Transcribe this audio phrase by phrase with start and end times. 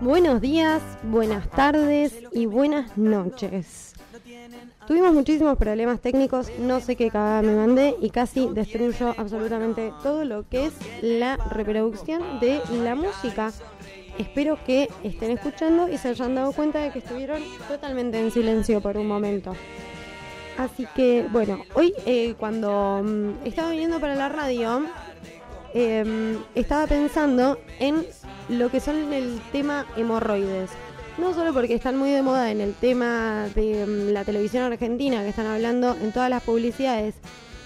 [0.00, 3.92] Buenos días, buenas tardes y buenas noches.
[4.86, 10.24] Tuvimos muchísimos problemas técnicos, no sé qué cagada me mandé y casi destruyo absolutamente todo
[10.24, 13.52] lo que es la reproducción de la música.
[14.16, 18.80] Espero que estén escuchando y se hayan dado cuenta de que estuvieron totalmente en silencio
[18.80, 19.54] por un momento.
[20.56, 24.82] Así que, bueno, hoy eh, cuando mm, estaba viniendo para la radio,
[25.74, 28.06] em, estaba pensando en
[28.50, 30.70] lo que son el tema hemorroides.
[31.18, 35.22] No solo porque están muy de moda en el tema de mm, la televisión argentina,
[35.22, 37.14] que están hablando en todas las publicidades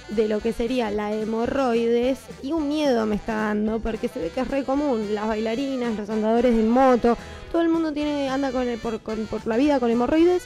[0.09, 4.29] de lo que sería la hemorroides y un miedo me está dando porque se ve
[4.31, 7.17] que es re común, las bailarinas, los andadores en moto,
[7.51, 10.45] todo el mundo tiene anda con, por, por la vida con hemorroides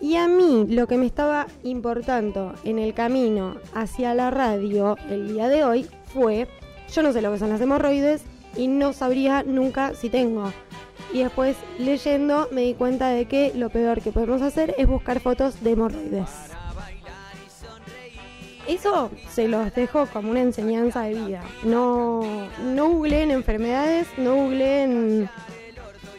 [0.00, 5.34] y a mí lo que me estaba importando en el camino hacia la radio el
[5.34, 6.48] día de hoy fue,
[6.92, 8.22] yo no sé lo que son las hemorroides
[8.56, 10.52] y no sabría nunca si tengo.
[11.12, 15.20] Y después leyendo me di cuenta de que lo peor que podemos hacer es buscar
[15.20, 16.28] fotos de hemorroides.
[18.66, 21.42] Eso se los dejo como una enseñanza de vida.
[21.64, 22.22] No,
[22.62, 25.28] no googleen enfermedades, no googleen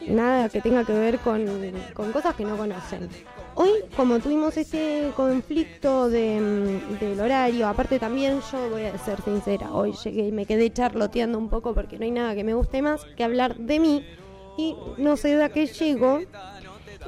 [0.08, 1.46] nada que tenga que ver con,
[1.94, 3.10] con cosas que no conocen.
[3.56, 9.22] Hoy, como tuvimos ese conflicto de, mm, del horario, aparte también yo voy a ser
[9.22, 12.54] sincera, hoy llegué y me quedé charloteando un poco porque no hay nada que me
[12.54, 14.06] guste más que hablar de mí
[14.58, 16.22] y no sé de qué llego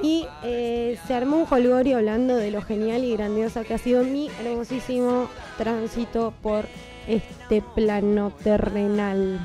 [0.02, 4.04] y eh, se armó un holgorio hablando de lo genial y grandiosa que ha sido
[4.04, 6.66] mi hermosísimo tránsito por
[7.06, 9.40] este plano terrenal.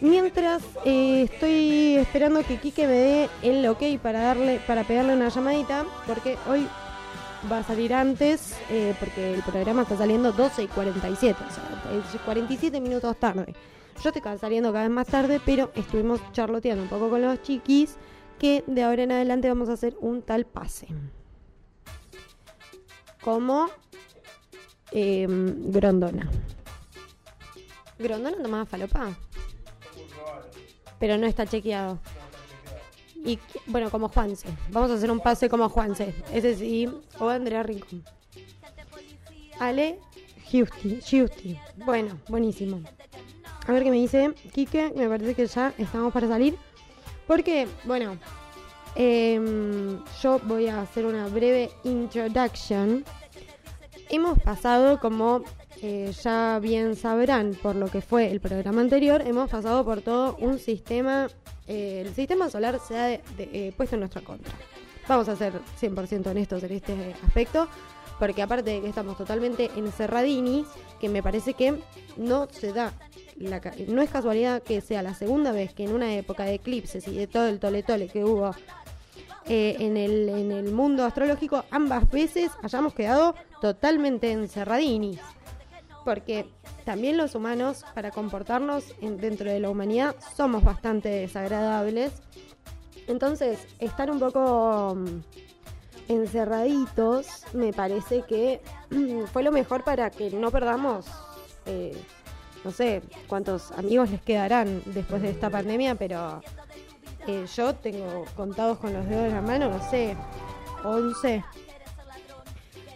[0.00, 5.28] Mientras eh, estoy esperando que Kike me dé el ok para darle, para pegarle una
[5.30, 6.66] llamadita, porque hoy
[7.50, 12.20] va a salir antes, eh, porque el programa está saliendo 12 y 47, o sea,
[12.24, 13.54] 47 minutos tarde.
[14.02, 17.96] Yo estoy saliendo cada vez más tarde, pero estuvimos charloteando un poco con los chiquis,
[18.38, 20.88] que de ahora en adelante vamos a hacer un tal pase.
[23.22, 23.68] Como
[24.92, 26.30] em, Grondona.
[27.98, 29.16] ¿Grondona tomaba falopa?
[30.98, 31.98] Pero no está chequeado.
[33.24, 34.48] Y bueno, como Juanse.
[34.70, 36.14] Vamos a hacer un pase como Juanse.
[36.32, 36.88] Ese sí.
[37.18, 38.04] O Andrea Rincón.
[39.58, 39.98] Ale
[40.48, 41.58] Giusti.
[41.84, 42.80] Bueno, buenísimo.
[43.66, 44.92] A ver qué me dice Quique.
[44.94, 46.56] Me parece que ya estamos para salir.
[47.26, 48.16] Porque, bueno,
[48.94, 53.04] em, yo voy a hacer una breve introduction.
[54.08, 55.42] Hemos pasado como
[55.82, 60.36] eh, ya bien sabrán por lo que fue el programa anterior, hemos pasado por todo
[60.40, 61.28] un sistema,
[61.66, 64.54] eh, el sistema solar se ha eh, puesto en nuestra contra.
[65.06, 67.68] Vamos a ser 100% honestos en este aspecto,
[68.18, 70.66] porque aparte de que estamos totalmente encerradinis,
[70.98, 71.78] que me parece que
[72.16, 72.94] no se da,
[73.86, 77.14] no es casualidad que sea la segunda vez que en una época de eclipses y
[77.14, 78.52] de todo el tole tole que hubo
[79.44, 85.20] en, el, en el mundo astrológico, ambas veces hayamos quedado totalmente encerradinis
[86.06, 86.46] porque
[86.84, 92.12] también los humanos, para comportarnos dentro de la humanidad, somos bastante desagradables.
[93.08, 98.60] Entonces, estar un poco mm, encerraditos me parece que
[99.32, 101.06] fue lo mejor para que no perdamos,
[101.66, 102.00] eh,
[102.64, 106.40] no sé cuántos amigos les quedarán después de esta pandemia, pero
[107.26, 110.16] eh, yo tengo contados con los dedos de la mano, no sé,
[110.84, 111.42] 11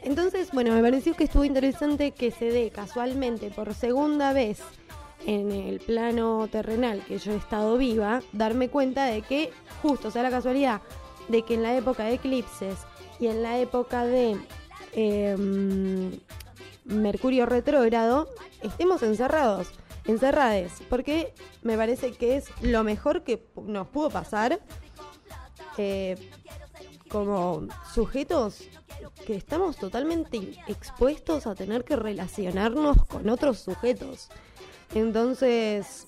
[0.03, 4.61] entonces, bueno, me pareció que estuvo interesante que se dé casualmente por segunda vez
[5.27, 9.50] en el plano terrenal que yo he estado viva, darme cuenta de que
[9.83, 10.81] justo sea la casualidad
[11.28, 12.78] de que en la época de eclipses
[13.19, 14.37] y en la época de
[14.94, 16.19] em,
[16.84, 18.28] Mercurio retrógrado
[18.62, 19.69] estemos encerrados,
[20.06, 24.59] encerrades, porque me parece que es lo mejor que nos pudo pasar
[25.78, 26.16] eh,
[27.10, 28.69] como sujetos
[29.26, 34.28] que estamos totalmente expuestos a tener que relacionarnos con otros sujetos.
[34.95, 36.07] Entonces,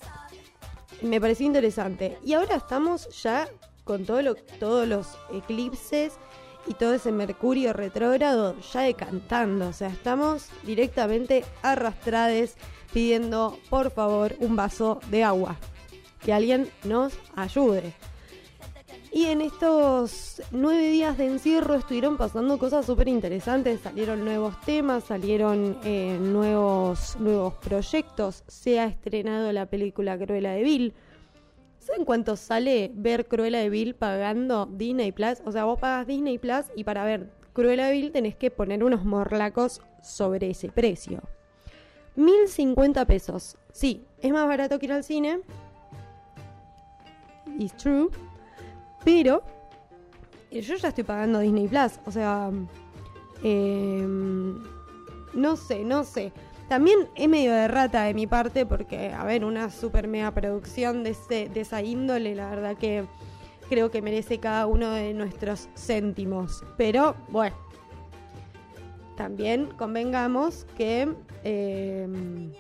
[1.03, 2.19] me pareció interesante.
[2.25, 3.49] Y ahora estamos ya
[3.85, 6.15] con todo lo, todos los eclipses
[6.67, 9.69] y todo ese Mercurio retrógrado ya decantando.
[9.69, 12.55] O sea, estamos directamente arrastrados
[12.93, 15.57] pidiendo por favor un vaso de agua.
[16.25, 17.95] Que alguien nos ayude.
[19.15, 25.05] Y en estos nueve días de encierro estuvieron pasando cosas súper interesantes, salieron nuevos temas,
[25.05, 30.95] salieron eh, nuevos, nuevos proyectos, se ha estrenado la película Cruella de Vil.
[31.79, 35.43] ¿Saben cuánto sale ver Cruella de Vil pagando Disney Plus?
[35.45, 38.83] O sea, vos pagas Disney Plus y para ver Cruella de Vil tenés que poner
[38.83, 41.21] unos morlacos sobre ese precio.
[42.17, 43.59] 1050 pesos.
[43.73, 45.41] Sí, es más barato que ir al cine,
[47.59, 48.09] is true.
[49.05, 49.43] Pero
[50.51, 51.93] yo ya estoy pagando Disney Plus.
[52.07, 52.51] O sea,
[53.43, 54.63] em,
[55.35, 56.33] no sé, no sé.
[56.69, 61.03] También es medio de rata de mi parte porque, a ver, una super mega producción
[61.05, 63.05] de, ese, de esa índole, la verdad que
[63.69, 66.65] creo que merece cada uno de nuestros céntimos.
[66.77, 67.57] Pero bueno,
[69.17, 71.09] también convengamos que
[71.45, 72.53] em,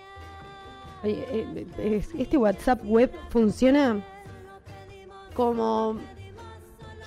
[1.04, 4.04] eh, este WhatsApp web funciona
[5.34, 5.96] como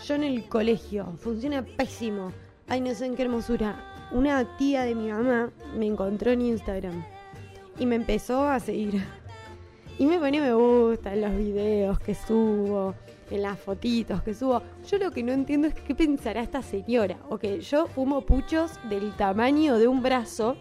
[0.08, 2.32] yo en el colegio, funciona pésimo.
[2.68, 4.10] Ay, no sé en qué hermosura.
[4.12, 7.04] Una tía de mi mamá me encontró en Instagram
[7.80, 9.04] y me empezó a seguir.
[9.98, 12.94] Y me pone me gusta en los videos que subo
[13.32, 14.62] en las fotitos que subo.
[14.88, 17.18] Yo lo que no entiendo es qué pensará esta señora.
[17.30, 20.58] O que yo fumo puchos del tamaño de un brazo.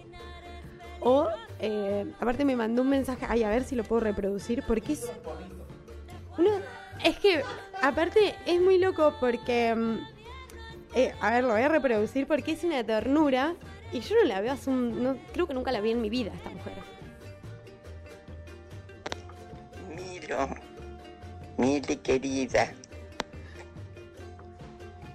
[1.01, 1.29] O,
[1.61, 5.13] eh, aparte me mandó un mensaje, ay, a ver si lo puedo reproducir, porque es...
[6.39, 6.51] Uno,
[7.05, 7.43] es que,
[7.83, 9.75] aparte, es muy loco porque...
[9.75, 9.99] Mm,
[10.97, 13.55] eh, a ver, lo voy a reproducir porque es una ternura
[13.93, 15.03] y yo no la veo hace un...
[15.03, 16.75] No, creo que nunca la vi en mi vida, esta mujer.
[19.95, 20.49] Miro
[21.57, 22.73] Mili querida,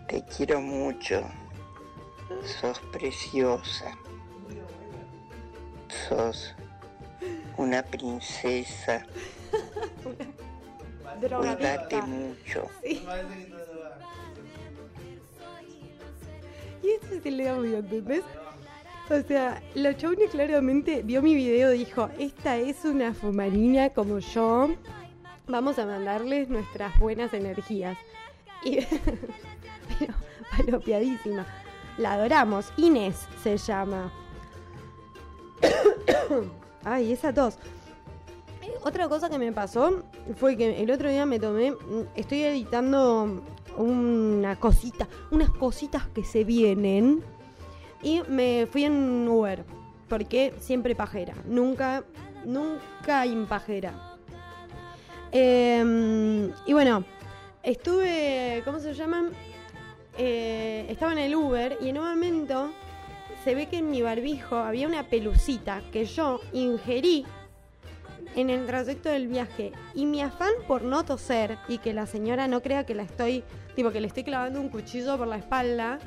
[0.08, 1.22] te quiero mucho.
[2.46, 3.98] Sos preciosa.
[6.08, 6.56] Sos
[7.58, 9.06] una princesa.
[11.20, 12.68] Cuídate mucho.
[16.82, 18.24] Y este es el audio, ¿entendés?
[19.10, 24.20] O sea, la chavona claramente vio mi video y dijo, esta es una fumarina como
[24.20, 24.70] yo,
[25.48, 27.98] vamos a mandarles nuestras buenas energías.
[28.64, 28.78] Y,
[30.00, 30.14] pero
[30.56, 31.46] palopiadísima.
[31.98, 32.72] La adoramos.
[32.78, 34.12] Inés se llama.
[36.84, 37.58] Ay, esa tos.
[38.84, 40.04] Otra cosa que me pasó
[40.38, 41.74] fue que el otro día me tomé.
[42.16, 43.44] Estoy editando
[43.78, 47.22] una cosita, unas cositas que se vienen.
[48.02, 49.66] Y me fui en Uber.
[50.08, 51.36] Porque siempre pajera.
[51.46, 52.04] Nunca,
[52.46, 54.18] nunca impajera.
[55.32, 57.04] Em, y bueno,
[57.62, 59.30] estuve, ¿cómo se llaman?
[60.18, 62.72] Eh, estaba en el Uber y en un momento
[63.44, 67.26] se ve que en mi barbijo había una pelucita que yo ingerí
[68.36, 69.72] en el trayecto del viaje.
[69.94, 73.44] Y mi afán por no toser y que la señora no crea que la estoy,
[73.76, 76.00] tipo que le estoy clavando un cuchillo por la espalda,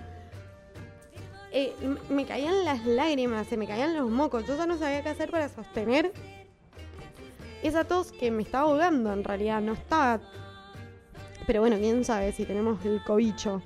[1.54, 1.74] eh,
[2.08, 4.46] me caían las lágrimas, se me caían los mocos.
[4.46, 6.12] Yo ya no sabía qué hacer para sostener
[7.62, 10.20] esa tos que me está ahogando en realidad, no está...
[11.46, 13.62] Pero bueno, quién sabe si tenemos el cobicho.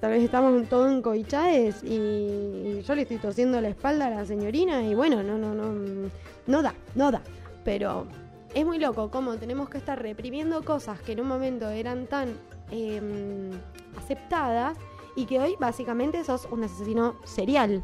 [0.00, 4.82] Tal vez estamos todos encobichados y, yo le estoy tosiendo la espalda a la señorina
[4.82, 6.10] y bueno, no, no, no,
[6.50, 7.22] no da, no da.
[7.64, 8.06] Pero
[8.54, 12.36] es muy loco cómo tenemos que estar reprimiendo cosas que en un momento eran tan
[12.70, 13.50] em,
[13.96, 14.76] aceptadas
[15.16, 17.82] y que hoy básicamente sos un asesino serial.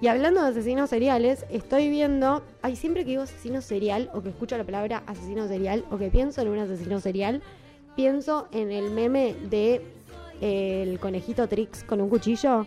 [0.00, 4.28] Y hablando de asesinos seriales, estoy viendo, hay siempre que digo asesino serial o que
[4.28, 7.42] escucho la palabra asesino serial o que pienso en un asesino serial,
[7.94, 9.82] pienso en el meme de
[10.40, 12.66] eh, el conejito Trix con un cuchillo.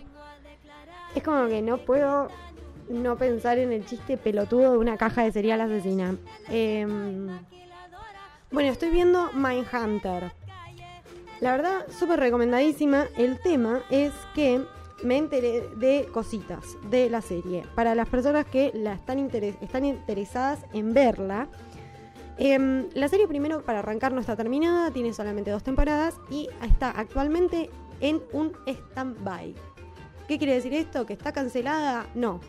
[1.16, 2.30] Es como que no puedo
[2.89, 6.17] no pensar en el chiste pelotudo de una caja de cereal asesina.
[6.50, 7.27] Em,
[8.51, 10.31] bueno, estoy viendo Mindhunter.
[11.39, 13.08] La verdad, súper recomendadísima.
[13.15, 14.62] El tema es que
[15.03, 17.63] me enteré de cositas de la serie.
[17.75, 19.19] Para las personas que la están,
[19.86, 21.48] interesadas en verla.
[22.38, 26.89] Em, la serie primero para arrancar no está terminada, tiene solamente dos temporadas y está
[26.89, 27.69] actualmente
[28.01, 29.53] en un stand-by.
[30.27, 31.05] ¿Qué quiere decir esto?
[31.05, 32.08] ¿Que está cancelada?
[32.15, 32.39] No.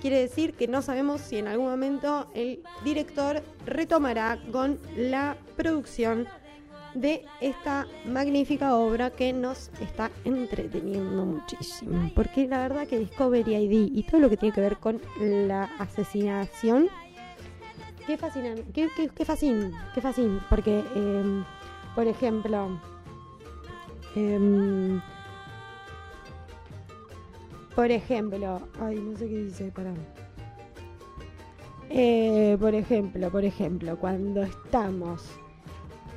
[0.00, 6.26] Quiere decir que no sabemos si en algún momento el director retomará con la producción
[6.94, 12.10] de esta magnífica obra que nos está entreteniendo muchísimo.
[12.14, 15.64] Porque la verdad que Discovery ID y todo lo que tiene que ver con la
[15.78, 16.88] asesinación,
[18.06, 21.44] qué fascinante, qué, qué, qué fascin, qué fascin, porque, em,
[21.94, 22.80] por ejemplo,
[24.16, 25.00] em,
[27.74, 29.92] por ejemplo, ay, no sé qué dice, para.
[31.88, 35.22] Eh, por ejemplo, por ejemplo, cuando estamos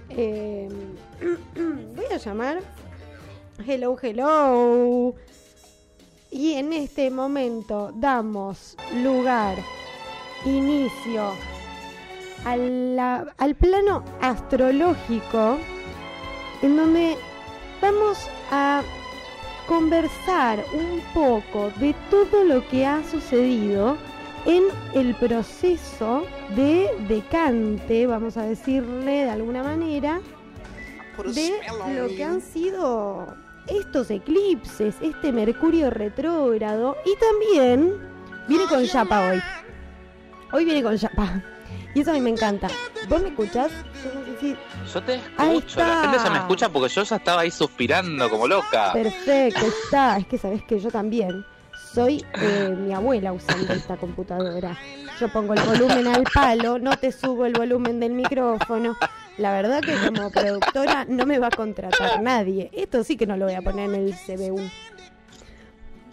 [0.09, 0.69] eh,
[1.95, 2.59] voy a llamar
[3.65, 5.15] Hello, hello.
[6.31, 9.57] Y en este momento damos lugar,
[10.43, 11.33] inicio
[12.45, 15.57] al, al plano astrológico
[16.63, 17.15] en donde
[17.79, 18.81] vamos a
[19.67, 23.97] conversar un poco de todo lo que ha sucedido
[24.45, 30.19] en el proceso de decante, vamos a decirle de alguna manera,
[31.33, 31.51] de
[31.95, 33.35] lo que han sido
[33.67, 37.93] estos eclipses, este Mercurio retrógrado y también
[38.47, 39.41] viene con Yapa hoy.
[40.51, 41.52] Hoy viene con Yapa.
[41.93, 42.69] Y eso a mí me encanta.
[43.07, 43.71] ¿Vos me escuchás?
[44.03, 44.57] Yo no sé si...
[44.93, 48.47] Yo te escucho, la gente ya me escucha porque yo ya estaba ahí suspirando como
[48.47, 48.93] loca.
[48.93, 50.17] Perfecto, está.
[50.17, 51.45] Es que sabes que yo también
[51.93, 54.75] soy eh, mi abuela usando esta computadora.
[55.19, 58.95] Yo pongo el volumen al palo, no te subo el volumen del micrófono.
[59.37, 62.71] La verdad que como productora no me va a contratar nadie.
[62.73, 64.59] Esto sí que no lo voy a poner en el CBU.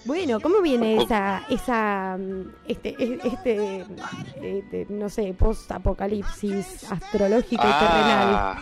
[0.04, 2.19] Bueno, ¿cómo viene esa, esa,
[2.66, 3.85] este, este,
[4.42, 8.57] este no sé, post-apocalipsis astrológico y ah,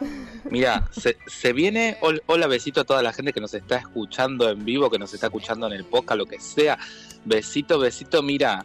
[0.00, 0.14] terrenal?
[0.50, 1.96] Mira, se, se viene,
[2.26, 5.26] hola besito a toda la gente que nos está escuchando en vivo, que nos está
[5.26, 6.78] escuchando en el podcast, lo que sea.
[7.24, 8.64] Besito, besito, mira,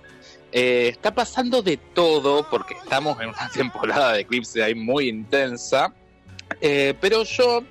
[0.52, 5.94] eh, está pasando de todo porque estamos en una temporada de eclipse ahí muy intensa,
[6.62, 7.64] eh, pero yo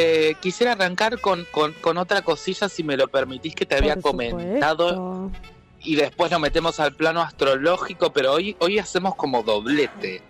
[0.00, 5.32] eh, quisiera arrancar con, con, otra cosilla, si me lo permitís, que te había comentado.
[5.80, 10.22] Y después nos metemos al plano astrológico, pero hoy, hoy hacemos como doblete.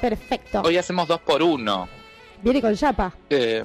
[0.00, 0.60] Perfecto.
[0.62, 1.88] Hoy hacemos dos por uno.
[2.42, 3.14] Viene con chapa.
[3.30, 3.64] Eh,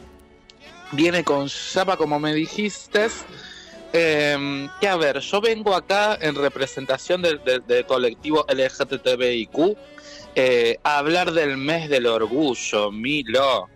[0.93, 3.07] viene con chapa, como me dijiste.
[3.91, 7.41] Eh, que a ver, yo vengo acá en representación del,
[7.87, 9.77] colectivo LGTBIQ
[10.35, 13.69] eh, a hablar del mes del orgullo, Milo.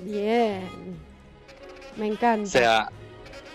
[0.00, 0.68] Bien.
[1.96, 2.48] Me encanta.
[2.48, 2.88] O sea,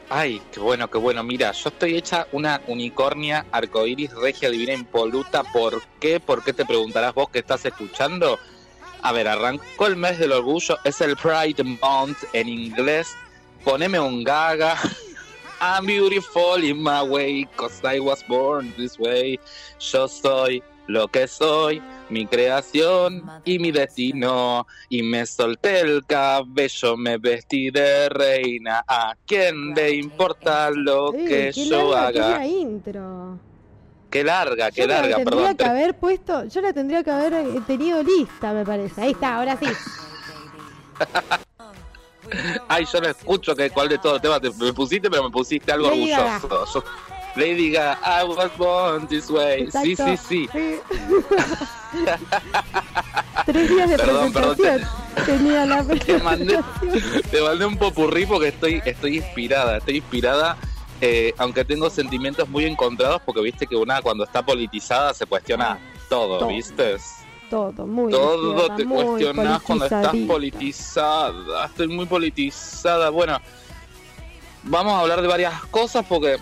[0.10, 1.24] ay, qué bueno, qué bueno.
[1.24, 5.44] Mira, yo estoy hecha una unicornia arcoiris regia divina impoluta.
[5.44, 6.20] ¿Por qué?
[6.20, 8.38] ¿Por qué te preguntarás vos que estás escuchando?
[9.02, 13.08] A ver, arrancó el mes del orgullo, es el Pride Month en inglés.
[13.64, 14.78] Poneme un gaga.
[15.62, 19.40] I'm beautiful in my way, cause I was born this way.
[19.80, 24.68] Yo soy lo que soy, mi creación y mi destino.
[24.90, 28.84] Y me solté el cabello, me vestí de reina.
[28.88, 32.46] ¿A quién le importa lo que yo haga?
[32.46, 33.40] intro.
[34.10, 37.62] Qué larga, qué larga, la tendría que haber puesto, yo la tendría que haber eh,
[37.68, 39.02] tenido lista, me parece.
[39.02, 39.66] Ahí está, ahora sí.
[42.68, 45.72] Ay, yo no escucho que cuál de todos los temas me pusiste, pero me pusiste
[45.72, 46.84] algo orgulloso.
[47.36, 49.70] Lady Gaga, I was born this way.
[49.70, 50.50] Sí, sí, sí.
[53.46, 54.82] Tres días de perdón, presentación.
[54.82, 56.60] Perdón, te, tenía la te mandé,
[57.30, 59.78] te mandé un popurrí porque estoy, estoy inspirada.
[59.78, 60.58] Estoy inspirada,
[61.02, 65.74] eh, aunque tengo sentimientos muy encontrados porque viste que una cuando está politizada se cuestiona
[65.74, 66.98] ah, todo, ¿viste?
[67.50, 71.66] Todo, muy Todo te cuestionas cuando estás politizada.
[71.66, 73.10] Estoy muy politizada.
[73.10, 73.40] Bueno,
[74.64, 76.38] vamos a hablar de varias cosas porque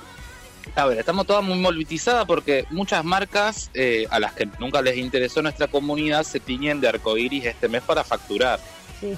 [0.76, 4.98] a ver, estamos todas muy politizadas porque muchas marcas eh, a las que nunca les
[4.98, 8.60] interesó nuestra comunidad se tiñen de arcoiris este mes para facturar.
[9.00, 9.14] Sí.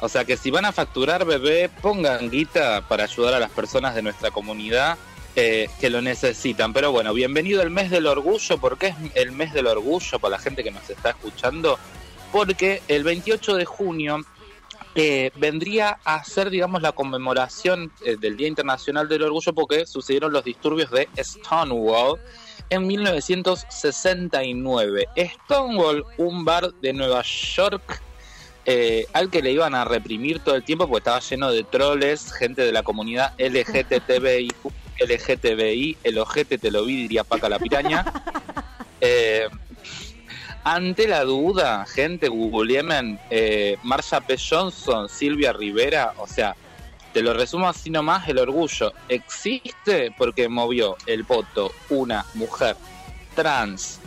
[0.00, 3.94] O sea que si van a facturar, bebé, pongan guita para ayudar a las personas
[3.94, 4.98] de nuestra comunidad
[5.36, 6.72] eh, que lo necesitan.
[6.72, 8.58] Pero bueno, bienvenido al mes del orgullo.
[8.58, 11.78] ¿Por qué es el mes del orgullo para la gente que nos está escuchando?
[12.32, 14.24] Porque el 28 de junio
[14.94, 20.32] eh, vendría a ser, digamos, la conmemoración eh, del Día Internacional del Orgullo porque sucedieron
[20.32, 22.18] los disturbios de Stonewall
[22.70, 25.08] en 1969.
[25.44, 28.02] Stonewall, un bar de Nueva York
[28.66, 32.32] eh, al que le iban a reprimir todo el tiempo porque estaba lleno de troles,
[32.32, 34.50] gente de la comunidad LGTBI,
[35.00, 38.04] LGTBI, el ojete te lo vi, diría Paca la piraña.
[39.06, 39.48] Eh,
[40.64, 42.82] ante la duda, gente, Google
[43.30, 44.36] eh, Marsha P.
[44.38, 46.56] Johnson, Silvia Rivera, o sea,
[47.12, 52.76] te lo resumo así nomás, el orgullo existe porque movió el voto una mujer
[53.36, 54.00] trans,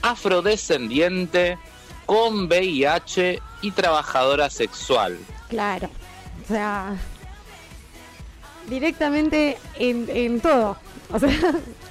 [0.00, 1.58] afrodescendiente,
[2.06, 5.18] con VIH y trabajadora sexual.
[5.50, 5.90] Claro,
[6.42, 6.96] o sea,
[8.66, 10.78] directamente en, en todo,
[11.12, 11.30] o sea...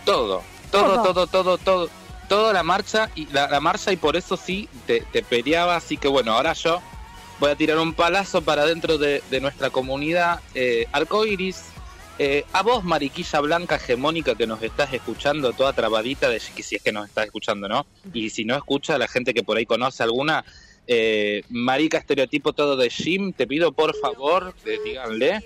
[0.06, 1.90] Todo, todo, todo, todo, todo
[2.28, 6.34] toda la marcha y la, marcha y por eso sí te, peleaba, así que bueno,
[6.34, 6.82] ahora yo
[7.40, 11.64] voy a tirar un palazo para dentro de, nuestra comunidad eh, arcoiris.
[12.20, 16.82] Eh, a vos, mariquilla blanca hegemónica que nos estás escuchando, toda trabadita, de si es
[16.82, 17.86] que nos estás escuchando, ¿no?
[18.12, 20.44] Y si no escucha, la gente que por ahí conoce alguna,
[20.88, 25.44] eh, marica estereotipo todo de Jim, te pido por favor, díganle,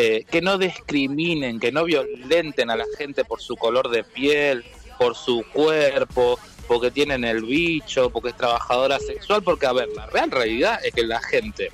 [0.00, 4.64] eh, que no discriminen, que no violenten a la gente por su color de piel,
[4.98, 10.06] por su cuerpo, porque tienen el bicho, porque es trabajadora sexual, porque a ver, la
[10.06, 11.70] real realidad es que la gente,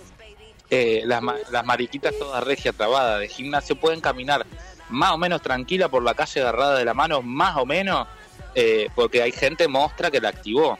[0.70, 4.46] eh, las, las mariquitas todas regia trabada de gimnasio pueden caminar
[4.88, 8.06] más o menos tranquila por la calle agarrada de la mano, más o menos,
[8.54, 10.78] eh, porque hay gente mostra que la activó.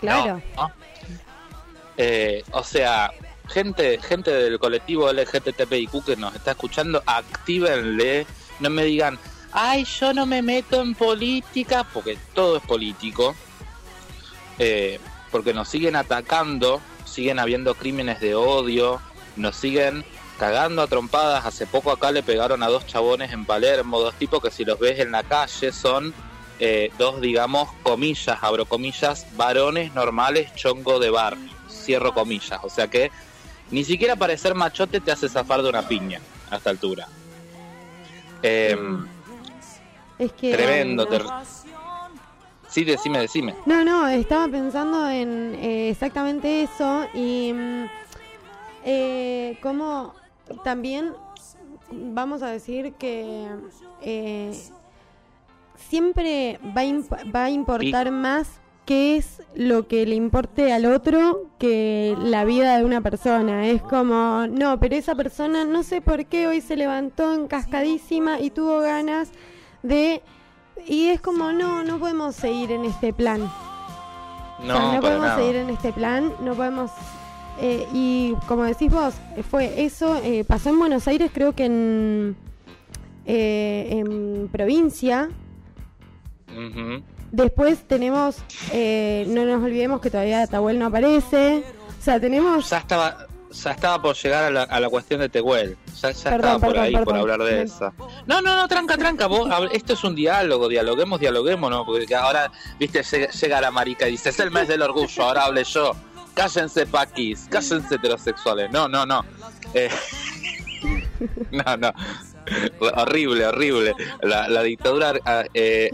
[0.00, 0.42] Claro.
[1.96, 3.12] Eh, o sea,
[3.48, 8.26] gente, gente del colectivo LGTBIQ que nos está escuchando, actívenle,
[8.60, 9.18] no me digan,
[9.52, 13.34] ay, yo no me meto en política, porque todo es político,
[14.58, 14.98] eh,
[15.30, 19.00] porque nos siguen atacando, siguen habiendo crímenes de odio,
[19.36, 20.04] nos siguen
[20.38, 21.46] cagando a trompadas.
[21.46, 24.78] Hace poco acá le pegaron a dos chabones en Palermo, dos tipos que si los
[24.78, 26.14] ves en la calle son
[26.58, 31.36] eh, dos, digamos, comillas, abro comillas, varones normales chongo de bar,
[31.68, 32.60] cierro comillas.
[32.62, 33.10] O sea que
[33.70, 37.08] ni siquiera parecer machote te hace zafar de una piña a esta altura.
[38.42, 39.06] Em,
[40.24, 40.52] es que...
[40.52, 41.06] Tremendo.
[42.68, 43.54] Sí, decime, decime.
[43.66, 47.84] No, no, estaba pensando en eh, exactamente eso y mm,
[48.84, 50.14] eh, cómo
[50.64, 51.12] también
[51.90, 53.46] vamos a decir que
[54.00, 54.58] eh,
[55.76, 61.50] siempre va a, va a importar más qué es lo que le importe al otro
[61.58, 63.66] que la vida de una persona.
[63.66, 68.48] Es como, no, pero esa persona no sé por qué hoy se levantó encascadísima y
[68.48, 69.30] tuvo ganas
[69.82, 70.22] de...
[70.86, 73.40] Y es como, no, no podemos seguir en este plan.
[74.64, 76.90] No, no podemos seguir en este plan, no podemos
[77.60, 79.14] eh, y como decís vos,
[79.50, 82.36] fue eso, eh, pasó en Buenos Aires, creo que en,
[83.26, 85.30] eh, en provincia.
[87.30, 91.64] Después tenemos, no nos olvidemos que todavía Tahuel no aparece.
[91.98, 92.68] O sea, tenemos...
[92.68, 95.76] Ya estaba, ya estaba por llegar a la, a la cuestión de Tehuel.
[96.00, 97.92] Ya, estaba por ahí por hablar de eso.
[98.26, 99.26] No, no, no, tranca, tranca.
[99.26, 101.84] Vos, esto es un diálogo, dialoguemos, dialoguemos, ¿no?
[101.84, 105.64] Porque ahora, viste, llega la marica y dice, es el mes del orgullo, ahora hable
[105.64, 105.94] yo
[106.34, 108.70] cállense paquis, cállense heterosexuales.
[108.70, 109.24] No, no, no.
[109.74, 109.90] Eh,
[111.50, 111.92] no, no.
[112.96, 113.94] horrible, horrible.
[114.22, 115.14] La, dictadura
[115.54, 115.90] eh,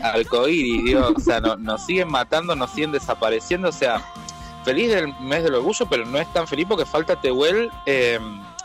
[0.84, 4.02] Dios, o sea, nos siguen matando, nos siguen desapareciendo, o sea,
[4.68, 7.70] feliz del mes del orgullo, pero no es tan feliz porque falta Tehuel.
[7.86, 8.18] Eh,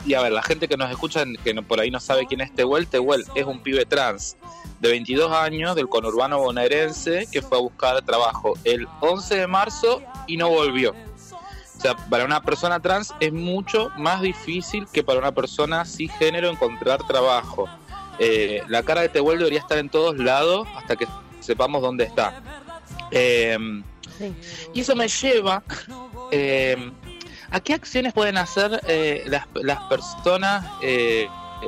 [0.05, 2.53] y a ver, la gente que nos escucha, que por ahí no sabe quién es
[2.53, 4.35] Tehuel, Tehuel es un pibe trans
[4.81, 10.01] de 22 años del conurbano bonaerense que fue a buscar trabajo el 11 de marzo
[10.27, 10.93] y no volvió
[11.83, 17.05] sea, para una persona trans es mucho más difícil que para una persona cisgénero encontrar
[17.05, 17.67] trabajo.
[18.19, 21.07] Eh, la cara de Tehuel debería estar en todos lados hasta que
[21.41, 22.41] sepamos dónde está.
[23.11, 23.57] Eh,
[24.73, 25.63] y eso me lleva
[26.31, 26.91] eh,
[27.51, 28.81] a qué acciones pueden hacer
[29.25, 30.65] las, las, personas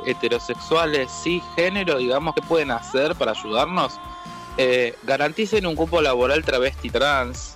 [0.06, 3.98] heterosexuales, cisgénero, digamos, qué pueden hacer para ayudarnos.
[5.04, 7.54] garanticen un cupo laboral travesti trans.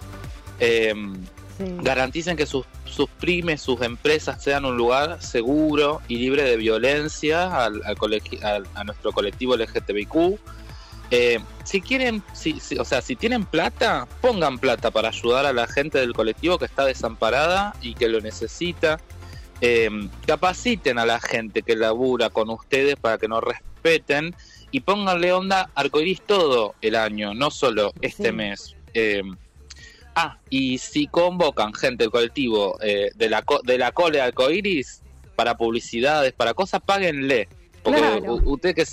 [1.82, 7.64] Garanticen que sus, sus pymes, sus empresas sean un lugar seguro y libre de violencia
[7.64, 7.82] al,
[8.74, 10.38] a nuestro colectivo LGTBIQ.
[11.10, 15.66] Eh, si quieren, si, o sea, si tienen plata, pongan plata para ayudar a la
[15.66, 19.00] gente del colectivo que está desamparada y que lo necesita.
[19.62, 19.90] Eh,
[20.26, 24.34] capaciten a la gente que labura con ustedes para que nos respeten
[24.70, 28.74] y pónganle onda arcoiris todo el año, no solo este mes.
[28.94, 29.22] Eh,
[30.14, 35.02] Ah, y si convocan gente del colectivo eh, de, la de la cole arcoiris
[35.36, 37.48] para publicidades, para cosas, páguenle.
[37.82, 38.84] Porque usted que,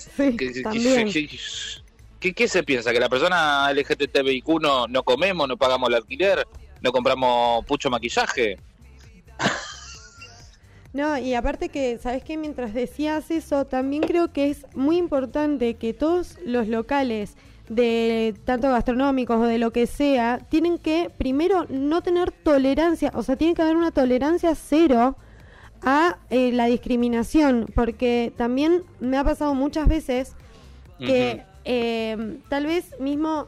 [2.19, 2.91] ¿qué, se piensa?
[2.91, 6.47] ¿Que la persona LGTBIQ no, no comemos, no pagamos el alquiler,
[6.81, 8.57] no compramos pucho maquillaje?
[10.93, 12.37] No, y aparte que, ¿sabes qué?
[12.37, 17.35] Mientras decías eso, también creo que es muy importante que todos los locales
[17.69, 23.23] de tanto gastronómicos o de lo que sea, tienen que primero no tener tolerancia, o
[23.23, 25.17] sea, tiene que haber una tolerancia cero
[25.81, 30.33] a eh, la discriminación, porque también me ha pasado muchas veces
[30.97, 33.47] que eh, tal vez mismo,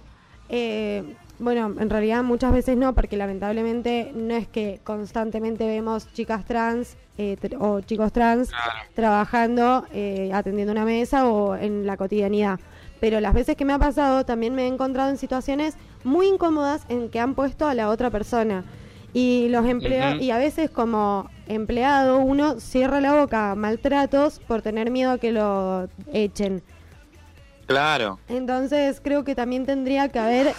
[0.49, 6.45] eh, bueno, en realidad muchas veces no, porque lamentablemente no es que constantemente vemos chicas
[6.45, 6.97] trans
[7.59, 8.49] o chicos trans
[8.93, 9.85] trabajando,
[10.33, 12.59] atendiendo una mesa o en la cotidianidad
[12.99, 16.85] pero las veces que me ha pasado también me he encontrado en situaciones muy incómodas
[16.89, 18.63] en que han puesto a la otra persona.
[19.11, 24.61] Y los empleados, y a veces como empleado uno cierra la boca a maltratos por
[24.61, 26.61] tener miedo a que lo echen.
[27.69, 28.17] Claro.
[28.29, 30.55] Entonces creo que también tendría que haber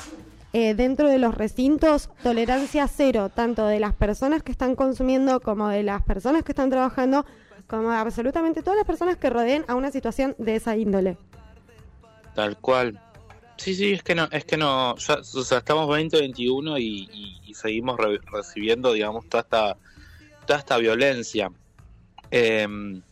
[0.53, 5.69] eh, dentro de los recintos tolerancia cero, tanto de las personas que están consumiendo como
[5.69, 7.27] de las personas que están trabajando,
[7.67, 11.17] como de absolutamente todas las personas que rodeen a una situación de esa índole.
[12.37, 13.01] Tal cual.
[13.57, 15.19] Sí, sí, es que no, es que no, o sea,
[15.59, 17.99] estamos 2021 y, y, seguimos
[18.31, 19.77] recibiendo, digamos, toda esta,
[20.47, 21.51] toda esta violencia.
[22.31, 23.03] Em,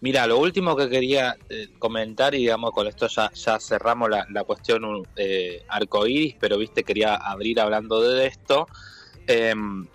[0.00, 4.44] Mira, lo último que quería eh, comentar, y digamos con esto ya, cerramos la, la
[4.44, 8.66] cuestión eh, arcoíris, pero viste, quería abrir hablando de esto.
[9.26, 9.86] Em,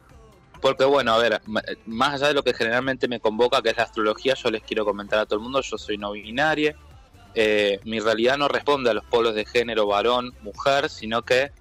[0.62, 1.41] porque bueno, a ver,
[1.85, 4.83] más allá de lo que generalmente me convoca, que es la astrología, yo les quiero
[4.83, 6.75] comentar a todo el mundo, yo soy no binaria,
[7.35, 11.51] eh, mi realidad no responde a los polos de género varón, mujer, sino que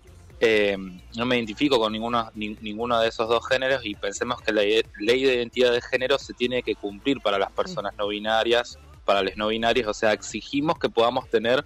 [0.40, 0.76] eh,
[1.16, 5.24] no me identifico con ninguno, ninguno de esos dos géneros y pensemos que la ley
[5.24, 9.36] de identidad de género se tiene que cumplir para las personas no binarias, para los
[9.36, 11.64] no binarios, o sea, exigimos que podamos tener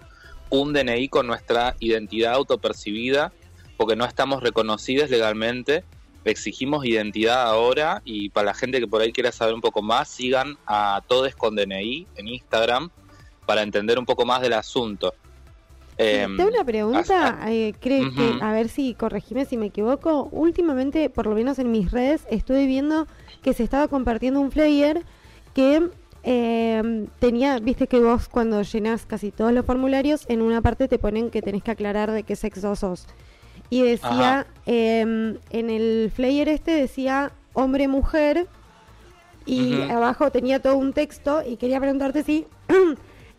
[0.49, 3.31] un DNI con nuestra identidad autopercibida,
[3.77, 5.83] porque no estamos reconocidos legalmente,
[6.25, 10.09] exigimos identidad ahora y para la gente que por ahí quiera saber un poco más,
[10.09, 12.89] sigan a Todes con DNI en Instagram
[13.45, 15.13] para entender un poco más del asunto.
[15.97, 20.27] Eh, Tengo una pregunta, eh, creo que, a ver si corregime si me equivoco.
[20.31, 23.07] Últimamente, por lo menos en mis redes, estoy viendo
[23.41, 25.03] que se estaba compartiendo un flyer
[25.53, 25.89] que
[26.23, 30.97] eh, tenía, viste que vos cuando llenas casi todos los formularios, en una parte te
[30.97, 33.05] ponen que tenés que aclarar de qué sexo sos.
[33.69, 38.47] Y decía, em, en el flyer este decía hombre-mujer
[39.45, 42.45] y abajo tenía todo un texto y quería preguntarte si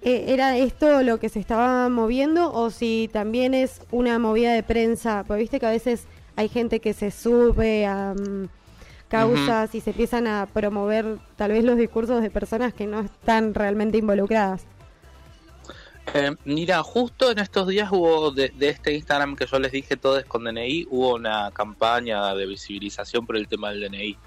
[0.05, 4.63] Eh, ¿Era esto lo que se estaba moviendo o si también es una movida de
[4.63, 5.25] prensa?
[5.27, 8.49] Porque viste que a veces hay gente que se sube a mm,
[9.09, 13.55] causas y se empiezan a promover tal vez los discursos de personas que no están
[13.55, 14.67] realmente involucradas.
[16.13, 20.19] Eh, mira, justo en estos días hubo de, este Instagram que yo les dije todo
[20.19, 24.19] es con DNI, hubo una campaña de visibilización por el tema del DNI.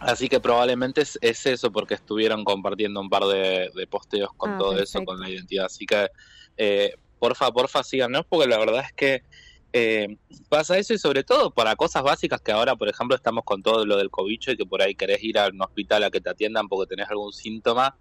[0.00, 4.78] Así que probablemente es, eso porque estuvieron compartiendo un par de, posteos con ah, todo
[4.78, 5.66] eso, con la identidad.
[5.66, 6.08] Así que
[6.56, 9.22] eh, porfa, porfa, síganos porque la verdad es que
[9.72, 10.16] eh,
[10.48, 13.84] pasa eso y sobre todo para cosas básicas que ahora, por ejemplo, estamos con todo
[13.84, 16.30] lo del cobicho y que por ahí querés ir a un hospital a que te
[16.30, 17.96] atiendan porque tenés algún síntoma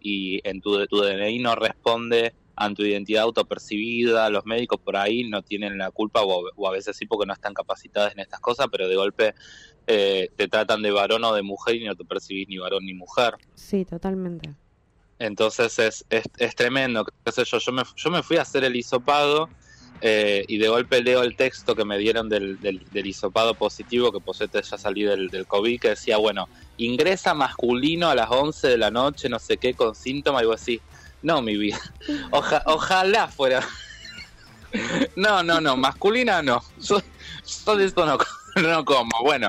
[0.00, 5.28] y en tu, tu DNI no responde a tu identidad autopercibida, los médicos por ahí
[5.28, 8.66] no tienen la culpa o, a veces sí porque no están capacitados en estas cosas,
[8.70, 9.34] pero de golpe
[9.86, 12.94] eh, te tratan de varón o de mujer y no te percibís ni varón ni
[12.94, 13.34] mujer.
[13.54, 14.54] Sí, totalmente.
[15.20, 18.74] Entonces es, es, tremendo, qué sé yo, yo me, yo me fui a hacer el
[18.76, 19.48] hisopado
[20.00, 24.12] eh, y de golpe leo el texto que me dieron del, del, del hisopado positivo,
[24.12, 28.68] que posete ya salí del, del COVID, que decía, bueno, ingresa masculino a las 11
[28.68, 30.80] de la noche, no sé qué, con síntomas, y vos así,
[31.22, 31.78] no, mi vida.
[32.30, 33.60] ojalá fuera.
[35.16, 36.62] no, no, no, masculina no.
[36.80, 38.18] Yo, de esto no,
[38.62, 39.10] no como.
[39.22, 39.48] Bueno,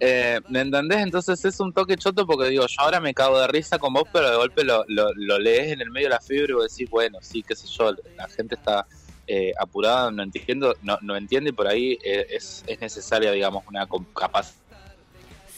[0.00, 0.98] eh, ¿me entendés?
[0.98, 4.04] Entonces es un toque choto porque digo, yo ahora me cago de risa con vos,
[4.12, 6.90] pero de golpe lo, lo, lees en el medio de la fibra y vos decís,
[6.90, 8.86] bueno, sí, qué sé yo, la gente está
[9.26, 13.64] eh, apurada, no entiendo, no, no entiende y por ahí eh, es, es necesaria, digamos,
[13.68, 14.68] una capacidad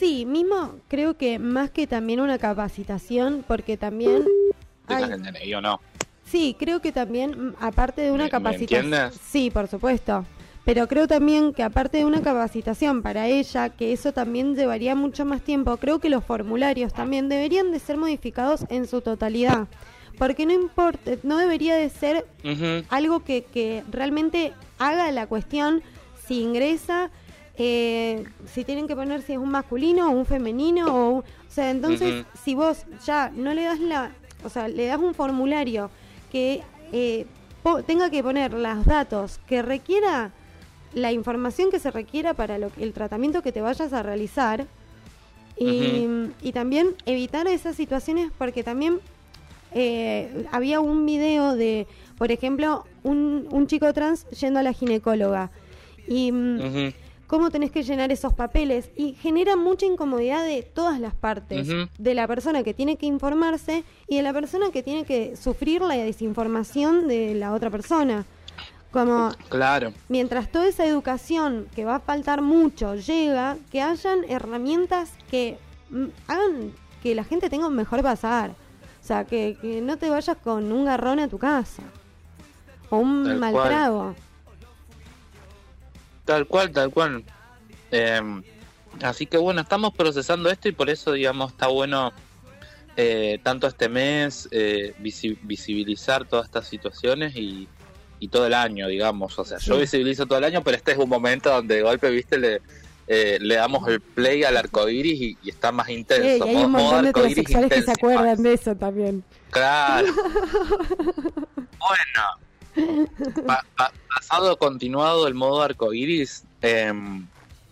[0.00, 4.26] Sí, mismo creo que más que también una capacitación, porque también
[5.60, 5.80] no.
[6.24, 9.10] Sí, creo que también, mm, aparte de una capacitación.
[9.20, 10.24] Sí, por supuesto.
[10.64, 15.24] Pero creo también que aparte de una capacitación para ella, que eso también llevaría mucho
[15.24, 19.68] más tiempo, creo que los formularios también deberían de ser modificados en su totalidad.
[20.18, 22.26] Porque no importa, no debería de ser
[22.90, 25.82] algo que, que realmente haga la cuestión
[26.26, 27.10] si ingresa,
[27.56, 30.94] eh, si tienen que poner si es un masculino o un femenino.
[30.94, 34.12] O, o sea, entonces, si vos ya no le das la,
[34.44, 35.90] o sea, le das un formulario
[36.30, 37.26] que eh,
[37.86, 40.32] tenga que poner los datos que requiera
[40.92, 44.66] la información que se requiera para lo, el tratamiento que te vayas a realizar
[45.56, 48.98] y, también evitar esas situaciones porque también
[49.72, 55.50] eh, había un video de, por ejemplo, un, un, chico trans yendo a la ginecóloga
[56.08, 56.92] y mm,
[57.30, 62.14] cómo tenés que llenar esos papeles y genera mucha incomodidad de todas las partes, de
[62.14, 65.94] la persona que tiene que informarse y de la persona que tiene que sufrir la
[65.94, 68.24] desinformación de la otra persona.
[68.90, 69.92] Como claro.
[70.08, 75.56] mientras toda esa educación que va a faltar mucho llega, que hayan herramientas que
[75.90, 78.50] mm, hagan que la gente tenga un mejor pasar.
[78.50, 81.84] O sea, que, no te vayas con un garrón a tu casa.
[82.90, 84.16] O un mal trago.
[86.30, 87.24] Tal cual, tal cual.
[87.90, 88.44] Em,
[89.02, 92.12] así que bueno, estamos procesando esto y por eso, digamos, está bueno
[92.96, 97.66] eh, tanto este mes eh, visibilizar todas estas situaciones y,
[98.30, 99.36] todo el año, digamos.
[99.40, 102.08] O sea, yo visibilizo todo el año, pero este es un momento donde de golpe,
[102.10, 102.62] viste, le,
[103.08, 106.44] eh, le damos el play al arcoiris y, y está más intenso.
[106.44, 109.24] hay un montón de transexuales que se acuerdan de eso también.
[109.50, 110.06] Claro.
[111.56, 112.49] bueno
[114.08, 116.92] pasado continuado el modo arcoiris, eh,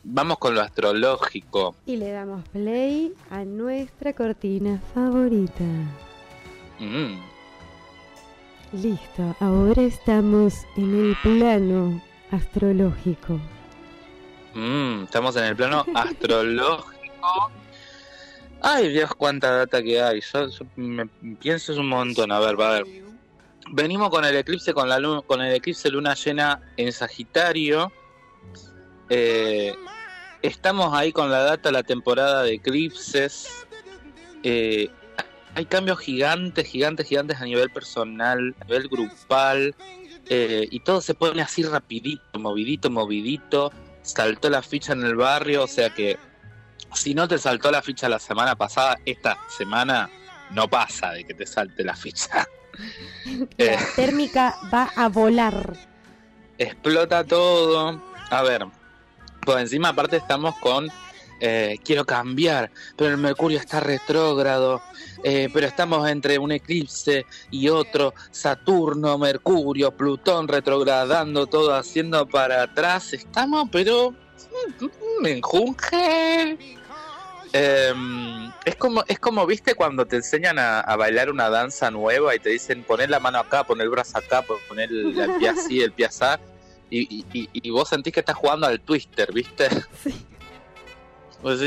[0.04, 1.74] vamos con lo astrológico.
[1.86, 5.64] Y le damos play a nuestra cortina favorita.
[6.78, 7.20] Mm.
[8.72, 13.40] Listo, ahora estamos en el plano astrológico.
[14.54, 17.50] Mm, estamos en el plano astrológico.
[18.60, 20.20] Ay, Dios, cuánta data que hay.
[20.20, 21.06] Yo, me
[21.40, 22.32] pienso es un montón.
[22.32, 23.07] A ver, va a ver.
[23.70, 27.92] Venimos con el eclipse con la luna, con el eclipse luna llena en Sagitario.
[29.10, 29.74] Eh,
[30.42, 33.66] estamos ahí con la data la temporada de eclipses.
[34.42, 34.90] Eh,
[35.54, 39.74] hay cambios gigantes, gigantes, gigantes a nivel personal, a nivel grupal.
[40.30, 43.72] Eh, y todo se pone así rapidito, movidito, movidito.
[44.02, 46.18] Saltó la ficha en el barrio, o sea que
[46.94, 50.08] si no te saltó la ficha la semana pasada, esta semana
[50.50, 52.46] no pasa de que te salte la ficha.
[53.56, 55.76] La eh, térmica va a volar.
[56.58, 58.02] Explota todo.
[58.30, 58.66] A ver,
[59.44, 60.90] por encima aparte estamos con
[61.40, 64.82] eh, quiero cambiar, pero el Mercurio está retrógrado,
[65.22, 72.64] eh, pero estamos entre un eclipse y otro, Saturno, Mercurio, Plutón retrogradando, todo haciendo para
[72.64, 74.14] atrás, estamos, pero
[75.20, 76.77] me enjunge.
[77.52, 82.38] Em, es como, es como, viste, cuando te enseñan a, bailar una danza nueva y
[82.38, 85.92] te dicen poner la mano acá, poner el brazo acá, poner el, pie así, el
[85.92, 86.24] pie así,
[86.90, 89.68] y, y, vos sentís que estás jugando al twister, ¿viste?
[90.02, 90.26] Sí.
[91.42, 91.60] Pues,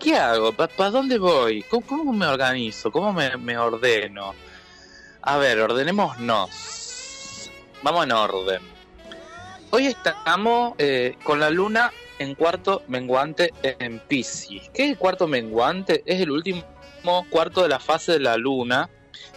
[0.00, 0.52] ¿qué, hago?
[0.52, 1.62] ¿Para dónde voy?
[1.62, 2.90] ¿Cómo, me organizo?
[2.90, 4.34] ¿Cómo me, ordeno?
[5.22, 7.50] A ver, ordenémonos.
[7.82, 8.60] Vamos en orden.
[9.70, 14.70] Hoy estamos eh, con la luna en cuarto menguante en Pisces.
[14.72, 16.02] ¿Qué es el cuarto menguante?
[16.06, 16.64] Es el último
[17.30, 18.90] cuarto de la fase de la luna.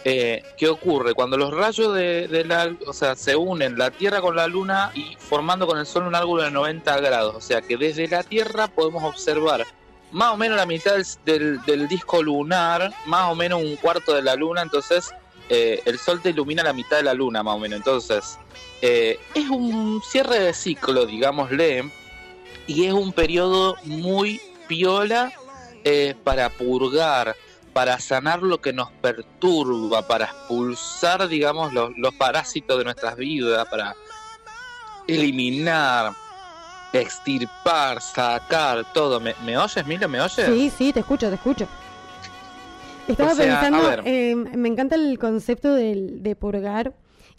[0.04, 1.14] Eh, ¿Qué ocurre?
[1.14, 5.16] Cuando los rayos de, la, o sea, se unen la Tierra con la Luna y
[5.18, 8.68] formando con el Sol un ángulo de 90 grados, o sea que desde la Tierra
[8.68, 9.66] podemos observar
[10.12, 14.34] más o menos la mitad del, disco lunar, más o menos un cuarto de la
[14.36, 15.10] Luna, entonces
[15.48, 18.38] eh, el Sol te ilumina la mitad de la Luna, más o menos, entonces
[18.82, 21.90] eh, es un cierre de ciclo, digámosle,
[22.70, 25.32] y es un periodo muy piola
[25.82, 27.34] eh, para purgar,
[27.72, 33.96] para sanar lo que nos perturba, para expulsar, digamos, los, parásitos de nuestras vidas, para
[35.08, 36.12] eliminar,
[36.92, 39.18] extirpar, sacar todo.
[39.18, 40.08] ¿Me, oyes, Milo?
[40.08, 40.46] ¿Me oyes?
[40.46, 41.66] Sí, sí, te escucho, te escucho.
[43.08, 46.92] Estaba pensando, eh, me encanta el concepto de purgar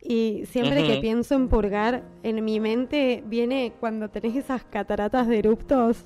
[0.03, 5.39] y siempre que pienso en purgar, en mi mente viene cuando tenés esas cataratas de
[5.39, 6.05] eruptos.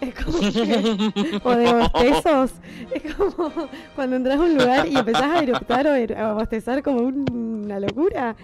[0.00, 2.52] Es como que, o de bostezos.
[2.92, 3.52] Es como
[3.94, 7.78] cuando entras a un lugar y empezás a eruptar o er, a bostezar como una
[7.78, 8.36] locura.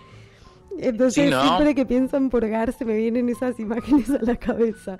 [0.79, 4.99] Entonces siempre que pienso en purgar se me vienen esas imágenes a la cabeza.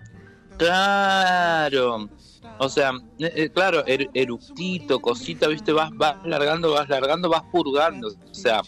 [0.57, 2.09] Claro.
[2.59, 7.43] O sea, eh, eh, claro, er, eructito, cosita, viste, vas, vas largando, vas largando, vas
[7.51, 8.09] purgando.
[8.09, 8.63] O sea,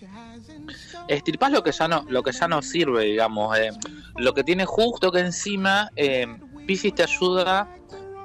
[1.08, 3.56] estirpás lo que ya no, lo que ya no sirve, digamos.
[3.58, 3.70] Eh,
[4.16, 6.26] lo que tiene justo que encima, eh,
[6.66, 7.68] Pisces te ayuda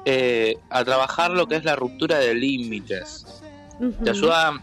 [0.05, 3.41] eh, a trabajar lo que es la ruptura de límites.
[4.03, 4.61] Te ayuda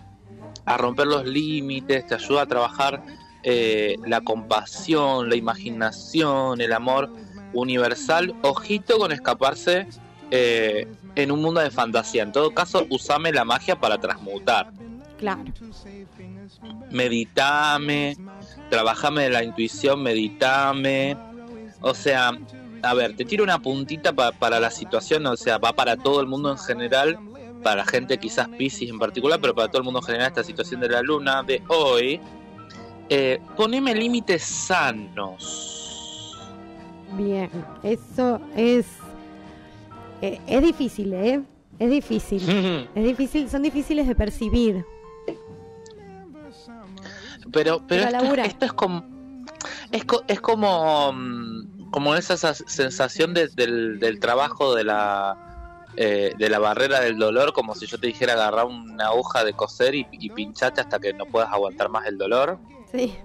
[0.65, 3.03] a romper los límites, te ayuda a trabajar
[3.43, 7.11] eh, la compasión, la imaginación, el amor
[7.53, 8.35] universal.
[8.43, 9.89] Ojito con escaparse
[10.31, 12.23] en un mundo de fantasía.
[12.23, 14.73] En todo caso, usame la magia para transmutar.
[15.19, 15.45] Claro
[16.91, 18.17] meditame,
[18.71, 21.17] trabajame de la intuición, meditame.
[21.81, 22.33] O sea,
[22.83, 26.27] a ver, te tiro una puntita para la situación, o sea, va para todo el
[26.27, 27.19] mundo en general,
[27.63, 30.81] para gente quizás Pisces en particular, pero para todo el mundo en general esta situación
[30.81, 32.21] de la luna de hoy.
[33.11, 36.37] Eh, poneme límites sanos.
[37.17, 37.51] Bien,
[37.83, 38.85] eso es
[40.21, 41.41] eh, es difícil, ¿eh?
[41.79, 42.43] Es difícil.
[42.95, 44.85] es difícil, son difíciles de percibir.
[47.53, 48.09] Pero, pero
[48.43, 49.05] esto, es como.
[49.91, 51.13] Es, es como.
[51.13, 55.45] Mm, como esa sensación del, del trabajo de la.
[56.01, 59.53] Eh, de la barrera del dolor, como si yo te dijera agarrar una hoja de
[59.53, 62.61] coser y, y pinchate hasta que no puedas aguantar más el dolor.
[62.93, 63.19] Sí.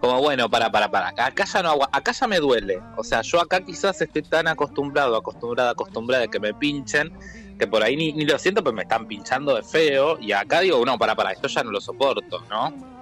[0.00, 1.08] Como bueno, para, para, para.
[1.08, 2.80] Acá ya no acá ya me duele.
[2.96, 7.12] O sea, yo acá quizás estoy tan acostumbrado, acostumbrada, acostumbrada a que me pinchen,
[7.58, 10.18] que por ahí ni, ni lo siento, pues me están pinchando de feo.
[10.20, 12.97] Y acá digo, no, para, para, esto ya no lo soporto, ¿no?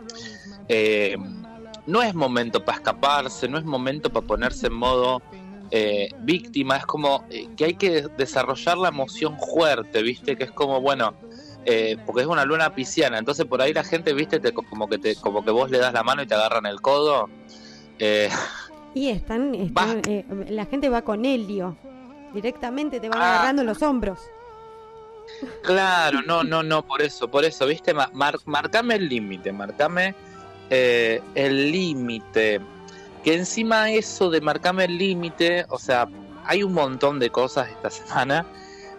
[0.68, 1.16] Eh,
[1.86, 5.22] no es momento para escaparse, no es momento para ponerse en modo
[5.70, 10.36] eh, víctima, es como eh, que hay que desarrollar la emoción fuerte, ¿viste?
[10.36, 11.14] Que es como, bueno,
[12.06, 14.38] porque es una luna pisciana, entonces por ahí la gente, ¿viste?
[14.38, 16.80] Te, como, que te, como que vos le das la mano y te agarran el
[16.80, 17.28] codo.
[18.96, 21.76] Y están, eh, la gente va con helio.
[22.32, 23.34] Directamente te van ah.
[23.34, 24.18] agarrando los hombros.
[25.62, 30.14] Claro, no, no, no, por eso, por eso, viste, marcame el límite, marcame
[30.70, 32.60] eh, el límite.
[33.24, 36.08] Que encima eso de marcame el límite, o sea,
[36.44, 38.46] hay un montón de cosas esta semana,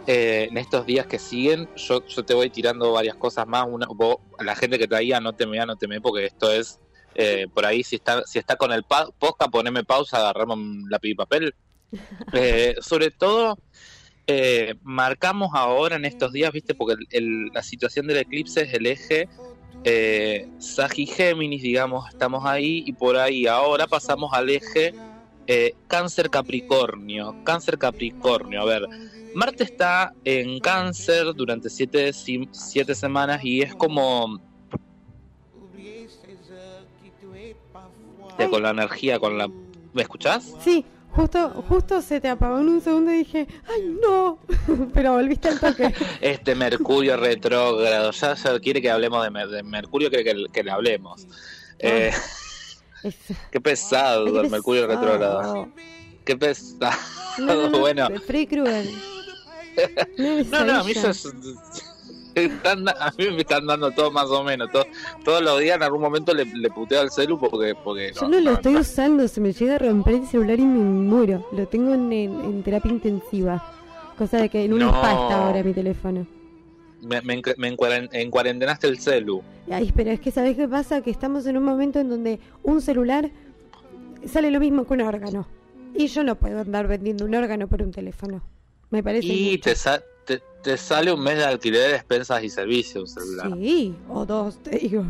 [0.05, 3.87] eh, en estos días que siguen, yo, yo te voy tirando varias cosas más, una,
[4.39, 6.79] la gente que traía, no te me, no te me, porque esto es
[7.15, 11.09] eh, por ahí si está si está con el posca poneme pausa agarramos un lápiz
[11.09, 11.55] y papel.
[12.81, 13.57] Sobre todo
[14.27, 16.95] eh, marcamos ahora en estos días viste porque
[17.53, 19.29] la situación del eclipse es el eje
[19.83, 20.49] eh,
[21.15, 24.93] Géminis digamos estamos ahí y por ahí ahora pasamos al eje
[25.87, 28.61] Cáncer Capricornio Cáncer Capricornio.
[28.61, 28.83] A ver
[29.33, 34.41] Marte está en Cáncer durante siete, siete semanas y es como
[38.49, 39.47] con la energía, con la...
[39.93, 40.55] ¿Me escuchás?
[40.63, 40.85] Sí,
[41.17, 44.37] justo, justo se te apagó en un segundo y dije, ¡ay, no!
[44.93, 45.93] Pero volviste al toque.
[46.21, 51.27] Este Mercurio retrógrado, ya, quiere que hablemos de, Mercurio, quiere que, le hablemos.
[51.79, 52.11] Eh,
[53.51, 55.67] qué pesado el Mercurio retrógrado.
[56.23, 56.91] Qué pesado.
[57.79, 58.09] bueno.
[58.47, 58.91] cruel.
[60.51, 61.33] no, no, a mí eso es
[62.45, 64.69] a mí me están dando todo más o menos.
[65.23, 67.75] todos los días en algún momento le, puteo al celu porque.
[67.83, 70.79] porque Yo no, lo estoy usando, se me llega a romper el celular y me
[70.79, 71.47] muero.
[71.51, 73.73] Lo tengo en, terapia intensiva.
[74.17, 76.25] Cosa de que en una pasta ahora mi teléfono.
[77.01, 77.41] Me, me,
[78.11, 79.43] encuarentenaste el celu.
[79.69, 81.01] Ay, pero es que ¿sabes qué pasa?
[81.01, 83.29] Que estamos en un momento en donde un celular
[84.25, 85.47] sale lo mismo que un órgano.
[85.93, 88.41] Y yo no puedo andar vendiendo un órgano por un teléfono.
[88.89, 89.27] Me parece.
[89.27, 89.75] Y te,
[90.67, 93.57] te, sale un mes de alquiler, despensas y servicios un celular.
[93.57, 95.05] Sí, o dos, te digo.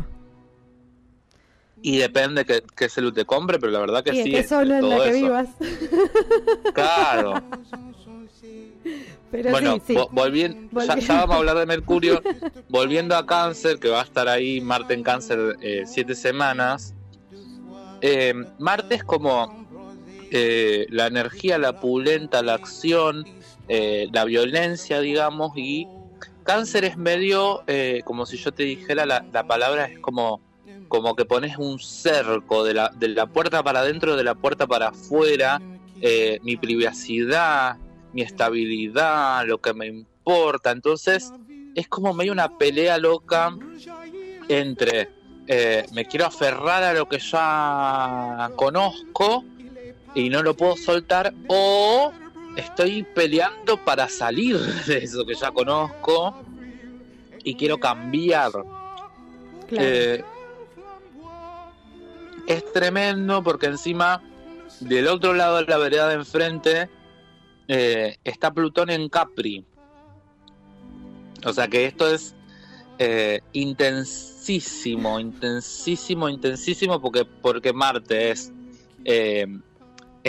[1.82, 4.30] Y depende que, que celular te compre, pero la verdad que sí.
[4.30, 5.48] Que solo en la que vivas.
[6.74, 7.42] Claro.
[9.30, 9.78] Pero bueno,
[10.10, 12.22] volviendo, Ya, vamos a hablar de Mercurio.
[12.68, 16.94] volviendo a Cáncer, que va a estar ahí Marte en Cáncer eh, siete semanas.
[18.00, 19.66] Eh, Marte es como
[20.30, 23.26] eh, la energía, la pulenta, la acción,
[23.68, 25.86] eh, la violencia, digamos, y
[26.42, 30.40] cáncer es medio, eh, como si yo te dijera, la, palabra es como,
[30.88, 34.66] como que pones un cerco de la, de la puerta para adentro, de la puerta
[34.66, 35.60] para afuera,
[36.00, 37.76] eh, mi privacidad,
[38.14, 40.70] mi estabilidad, lo que me importa.
[40.70, 41.30] Entonces,
[41.74, 43.54] es como medio una pelea loca
[44.48, 45.16] entre
[45.92, 49.44] me quiero aferrar a lo que ya conozco
[50.14, 52.12] y no lo puedo soltar o
[52.58, 56.34] estoy peleando para salir de eso que ya conozco
[57.44, 58.50] y quiero cambiar.
[59.70, 60.24] Eh,
[62.46, 64.22] es tremendo porque encima
[64.80, 66.90] del otro lado de la vereda de enfrente
[67.68, 69.64] eh, está Plutón en Capri.
[71.44, 72.34] O sea que esto es
[72.98, 78.52] eh, intensísimo, intensísimo, intensísimo porque, porque Marte es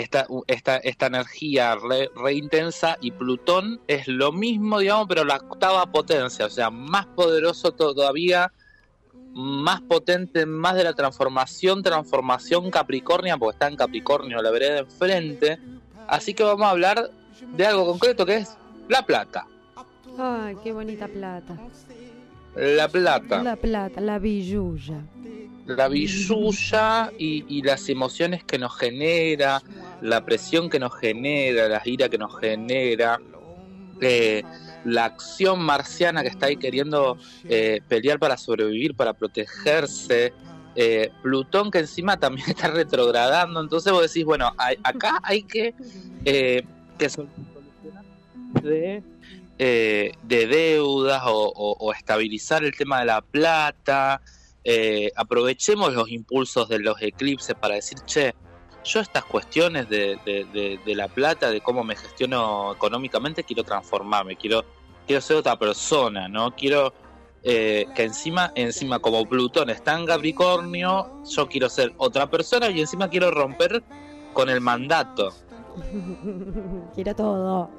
[0.00, 5.86] esta, esta, esta energía re, intensa y Plutón es lo mismo, digamos, pero la octava
[5.86, 8.52] potencia, o sea, más poderoso todavía,
[9.32, 15.58] más potente, más de la transformación, transformación Capricornia, porque está en Capricornio, la vereda enfrente.
[16.08, 17.10] Así que vamos a hablar
[17.56, 18.56] de algo concreto que es
[18.88, 19.46] la plata.
[20.18, 21.56] Ay, qué bonita plata.
[22.56, 23.42] La plata.
[23.42, 25.02] La plata, la billulla
[25.66, 29.62] la billulla y, las emociones que nos genera,
[30.00, 33.18] la presión que nos genera, la ira que nos genera,
[34.00, 34.42] eh,
[34.84, 40.32] la acción marciana que está ahí queriendo eh, pelear para sobrevivir, para protegerse.
[40.74, 45.74] Eh, Plutón que encima también está retrogradando, entonces vos decís, bueno, acá hay que,
[46.24, 48.04] que solucionar
[48.62, 49.02] de,
[49.58, 54.22] de deudas o estabilizar el tema de la plata,
[54.64, 58.34] eh, aprovechemos los impulsos de los eclipses para decir, che,
[58.84, 64.64] yo estas cuestiones de, de, la plata, de cómo me gestiono económicamente, quiero transformarme, quiero,
[65.06, 66.54] quiero ser otra persona, ¿no?
[66.54, 66.92] Quiero
[67.42, 72.80] eh, que encima, encima como Plutón está en Capricornio, yo quiero ser otra persona y
[72.80, 73.82] encima quiero romper
[74.32, 75.32] con el mandato.
[76.94, 77.70] quiero todo.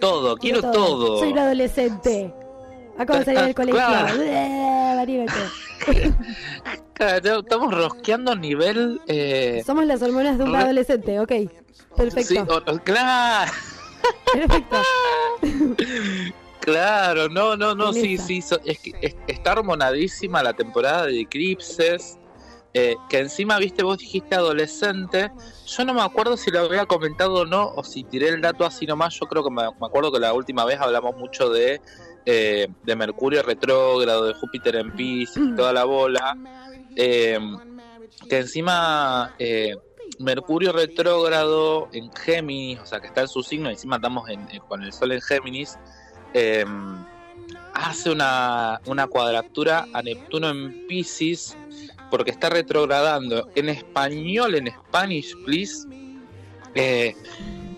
[0.00, 1.18] Todo, quiero, todo.
[1.20, 2.34] Soy un adolescente.
[3.02, 3.80] Acabo de salir del colegio.
[7.40, 9.00] estamos rosqueando a nivel.
[9.08, 9.62] Eh...
[9.66, 11.32] Somos las hormonas de un adolescente, ok.
[11.96, 12.62] Perfecto.
[12.84, 13.52] claro.
[14.32, 14.76] Perfecto.
[16.60, 18.42] claro, no, no, no, sí, sí.
[18.64, 22.18] es que está hormonadísima la temporada de eclipses.
[22.74, 25.30] Eh, que encima, viste, vos dijiste adolescente.
[25.66, 28.64] Yo no me acuerdo si lo había comentado o no, o si tiré el dato
[28.64, 29.14] así nomás.
[29.18, 31.82] Yo creo que me, acuerdo que la última vez hablamos mucho de,
[32.26, 36.36] eh, de Mercurio retrógrado, de Júpiter en Pisces y toda la bola.
[36.96, 37.38] Eh,
[38.28, 39.34] que encima
[40.18, 44.28] Mercurio retrógrado en Géminis, o sea, que está en su signo, encima estamos
[44.68, 45.78] con el Sol en Géminis.
[47.74, 51.56] hace una, una cuadratura a Neptuno en Pisces
[52.12, 53.48] porque está retrogradando.
[53.54, 55.88] En español, en Spanish, please,
[56.74, 57.16] eh,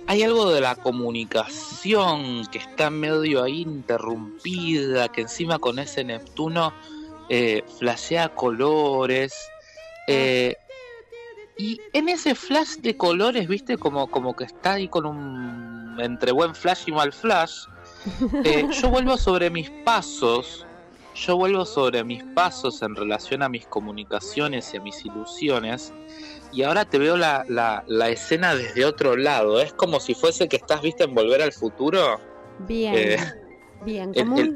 [0.07, 6.73] hay algo de la comunicación que está medio ahí interrumpida, que encima con ese Neptuno
[7.29, 9.35] eh, flashea colores.
[10.07, 10.55] Eh,
[11.57, 16.33] y en ese flash de colores, viste, como, como que está ahí con un entre
[16.33, 17.67] buen flash y mal flash.
[18.83, 20.67] yo vuelvo sobre mis pasos
[21.15, 25.93] yo vuelvo sobre mis pasos en relación a mis comunicaciones y a mis ilusiones
[26.55, 29.61] y ahora te veo la, la, escena desde otro lado.
[29.61, 32.21] Es como si fuese que estás, viste, en Volver al Futuro.
[32.61, 33.19] Bien, eh,
[33.85, 34.55] bien, como, un,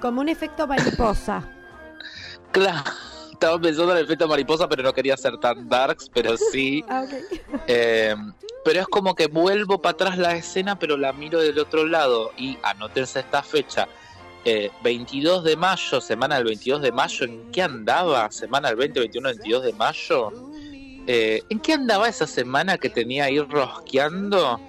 [0.00, 1.54] como un efecto mariposa.
[2.50, 2.82] Claro,
[3.30, 6.82] estaba pensando en el efecto mariposa, pero no quería ser tan darks, pero sí.
[6.88, 7.04] Ah,
[7.66, 8.14] eh,
[8.64, 12.32] pero es como que vuelvo para atrás la escena, pero la miro del otro lado.
[12.38, 13.86] Y anótense esta fecha,
[14.82, 18.30] 22 de mayo, semana del 22 de mayo, ¿en qué andaba?
[18.30, 20.32] Semana del 20, 21, 22 de mayo.
[21.10, 24.60] Eh, ¿En qué andaba esa semana que tenía ahí rosqueando?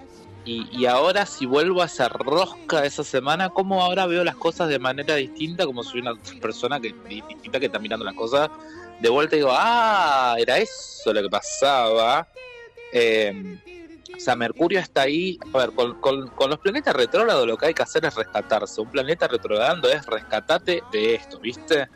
[0.46, 4.80] Y, ahora si vuelvo a hacer rosca esa semana, ¿cómo ahora veo las cosas de
[4.80, 5.66] manera distinta?
[5.66, 8.50] Como soy una persona que, distinta que está mirando las cosas
[9.00, 12.28] de vuelta digo, ah, era eso lo que pasaba.
[12.94, 13.60] Eh,
[14.16, 15.38] o sea, Mercurio está ahí.
[15.54, 18.82] A ver, con, los planetas retrógrados lo que hay que hacer es rescatarse.
[18.82, 21.90] Un planeta retrogradando es rescatate de esto, ¿viste?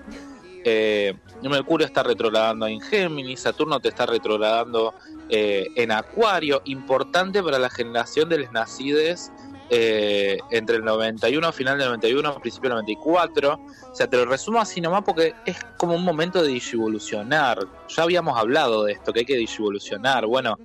[0.66, 1.16] Eh,
[1.50, 4.94] Mercurio está retrogradando en Géminis, Saturno te está retrogradando
[5.30, 9.32] eh, en Acuario, importante para la generación de los nacides
[9.70, 13.60] eh, entre el 91, final del 91, principio del 94.
[13.92, 17.60] O sea, te lo resumo así nomás porque es como un momento de digivolucionar.
[17.88, 20.26] Ya habíamos hablado de esto, que hay que digivolucionar.
[20.26, 20.58] Bueno,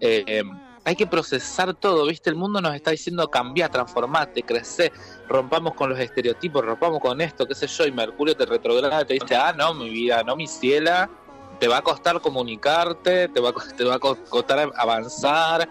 [0.00, 0.42] eh,
[0.84, 2.30] hay que procesar todo, ¿viste?
[2.30, 4.92] El mundo nos está diciendo cambiar, transformarte, crecer,
[5.28, 9.14] rompamos con los estereotipos, rompamos con esto, qué sé yo, y Mercurio te retrograda, te
[9.14, 11.10] dice, ah, no, mi vida, no, mi ciela,
[11.58, 15.68] te va a costar comunicarte, te va a, te va a costar avanzar,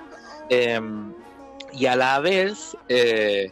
[0.50, 1.14] em,
[1.74, 3.52] y a la vez, eh,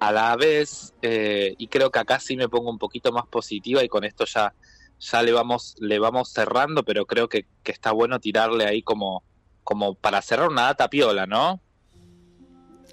[0.00, 3.84] a la vez, eh, y creo que acá sí me pongo un poquito más positiva
[3.84, 4.54] y con esto ya,
[4.98, 9.22] ya le vamos, le vamos cerrando, pero creo que, que está bueno tirarle ahí como
[9.64, 11.60] como para cerrar una data piola, ¿no?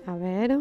[0.06, 0.60] A ver.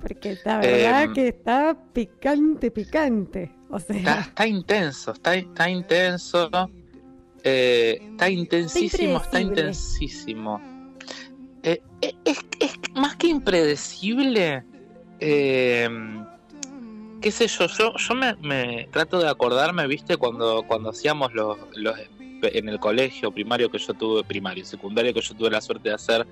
[0.00, 3.50] Porque la verdad em, que está picante, picante.
[3.70, 4.20] O sea.
[4.20, 6.50] Está, intenso, está, está intenso.
[7.42, 10.60] Eh, está intensísimo, está, intensísimo.
[11.62, 14.64] Eh, eh, es, es, más que impredecible.
[15.18, 15.90] qué
[17.30, 21.98] sé yo, yo, yo me, me, trato de acordarme, viste, cuando, cuando hacíamos los, los
[22.52, 25.94] en el colegio primario que yo tuve, primario, secundario que yo tuve la suerte de
[25.94, 26.26] hacer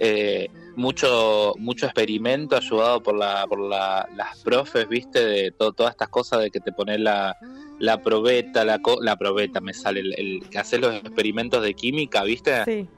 [0.00, 6.08] eh, mucho mucho experimento ayudado por la por la, las profes, viste, de todas estas
[6.08, 7.36] cosas de que te pones la,
[7.80, 12.88] la probeta, la, la probeta me sale, el, que haces los experimentos de química, viste.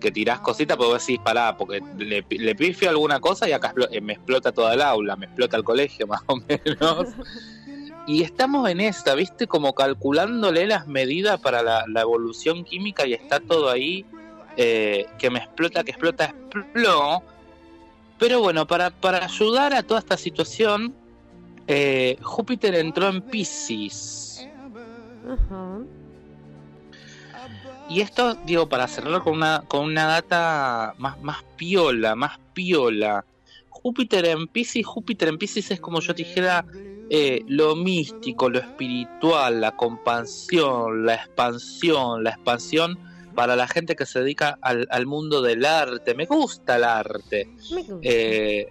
[0.00, 3.72] Que tirás cositas, pero vos decís, pará, porque le, le pifio alguna cosa y acá
[4.02, 7.08] me explota toda el aula, me explota el colegio más o menos.
[8.06, 9.46] Y estamos en esta, ¿viste?
[9.46, 14.04] Como calculándole las medidas para la, evolución química y está todo ahí,
[14.56, 17.22] eh, que me explota, que explota, explotó.
[18.18, 20.94] Pero bueno, para, para ayudar a toda esta situación,
[21.66, 24.46] eh, Júpiter entró en Pisces.
[27.88, 33.24] Y esto, digo, para cerrar con una, con una data más, más piola, más piola.
[33.70, 36.64] Júpiter en Pisces, Júpiter en Pisces es como yo dijera
[37.10, 42.98] eh, lo místico, lo espiritual, la compasión, la expansión, la expansión
[43.34, 46.14] para la gente que se dedica al, mundo del arte.
[46.14, 47.48] Me gusta el arte.
[48.02, 48.68] Eh,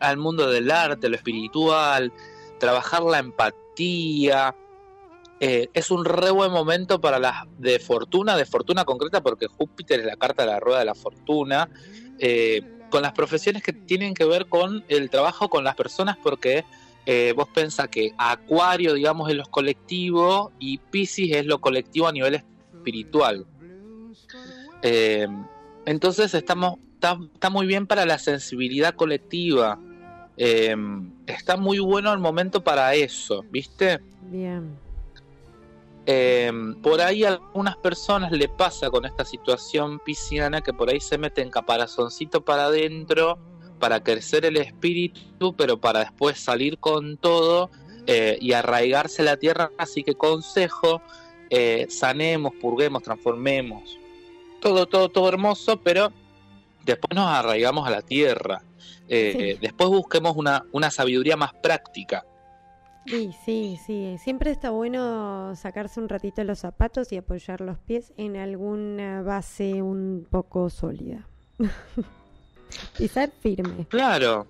[0.00, 2.12] al mundo del arte, lo espiritual,
[2.58, 4.54] trabajar la empatía.
[5.38, 10.00] Eh, es un re buen momento para las de fortuna, de fortuna concreta, porque Júpiter
[10.00, 11.68] es la carta de la rueda de la fortuna.
[12.88, 16.64] con las profesiones que tienen que ver con el trabajo con las personas, porque
[17.06, 22.12] eh, vos pensás que Acuario, digamos, es lo colectivo y Pisces es lo colectivo a
[22.12, 23.46] nivel espiritual.
[24.82, 25.28] Eh,
[25.84, 29.78] entonces estamos, está, muy bien para la sensibilidad colectiva.
[30.36, 30.74] Eh,
[31.26, 34.00] está muy bueno el momento para eso, ¿viste?
[34.22, 34.76] Bien.
[36.06, 36.52] Eh,
[36.82, 41.18] por ahí a algunas personas le pasa con esta situación pisciana que por ahí se
[41.18, 43.38] meten caparazoncito para adentro
[43.78, 47.70] para crecer el espíritu, pero para después salir con todo
[48.06, 49.70] eh, y arraigarse la tierra.
[49.78, 51.02] Así que consejo,
[51.50, 53.98] eh, sanemos, purguemos, transformemos.
[54.60, 56.12] Todo, todo, todo hermoso, pero
[56.84, 58.62] después nos arraigamos a la tierra.
[59.08, 62.24] Eh, después busquemos una, una sabiduría más práctica.
[63.06, 64.16] Sí, sí, sí.
[64.18, 69.80] Siempre está bueno sacarse un ratito los zapatos y apoyar los pies en alguna base
[69.80, 71.28] un poco sólida.
[72.96, 73.86] Pisar firme.
[73.88, 74.46] Claro.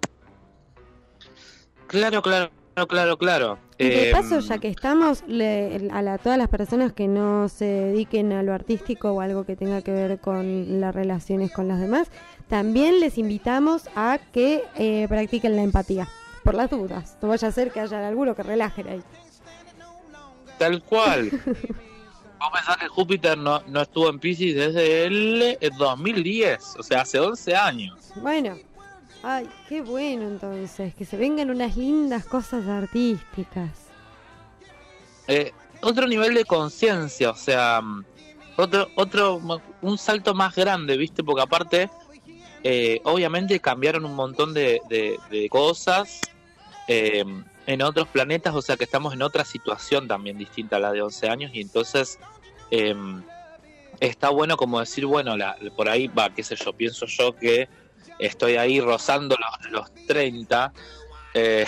[1.86, 2.50] Claro, claro,
[2.88, 3.58] claro, claro.
[3.78, 8.32] Y de paso, em, ya que estamos, a todas las personas que no se dediquen
[8.32, 12.10] a lo artístico o algo que tenga que ver con las relaciones con los demás,
[12.48, 16.08] también les invitamos a que eh, practiquen la empatía,
[16.42, 17.18] por las dudas.
[17.20, 19.02] No vaya a ser que haya alguno que relaje ahí.
[20.58, 21.30] Tal cual.
[22.39, 27.18] Vos pensás que Júpiter no, no estuvo en Pisces desde el 2010, o sea, hace
[27.18, 28.12] 11 años.
[28.16, 28.57] Bueno,
[29.22, 33.70] ay, qué bueno entonces, que se vengan unas lindas cosas artísticas.
[35.28, 37.80] Eh, otro nivel de conciencia, o sea,
[38.57, 39.41] otro, otro,
[39.82, 41.24] un salto más grande, ¿viste?
[41.24, 41.91] Porque aparte,
[42.62, 46.20] eh, obviamente cambiaron un montón de, de, cosas.
[46.89, 47.24] Eh,
[47.66, 51.02] en otros planetas, o sea que estamos en otra situación también distinta a la de
[51.02, 52.18] 11 años y entonces
[52.70, 53.22] em,
[54.00, 57.68] está bueno como decir, bueno, la, por ahí va, qué sé yo, pienso yo que
[58.18, 60.72] estoy ahí rozando los, los 30.
[61.34, 61.66] Eh,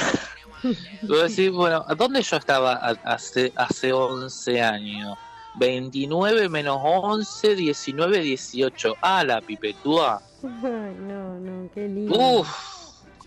[1.02, 5.18] decir, bueno, ¿dónde yo estaba hace, hace 11 años?
[5.56, 8.96] 29 menos 11, 19, 18.
[9.02, 10.22] Ah, la pipetúa.
[10.42, 12.16] no, no, qué lindo.
[12.16, 12.77] Uf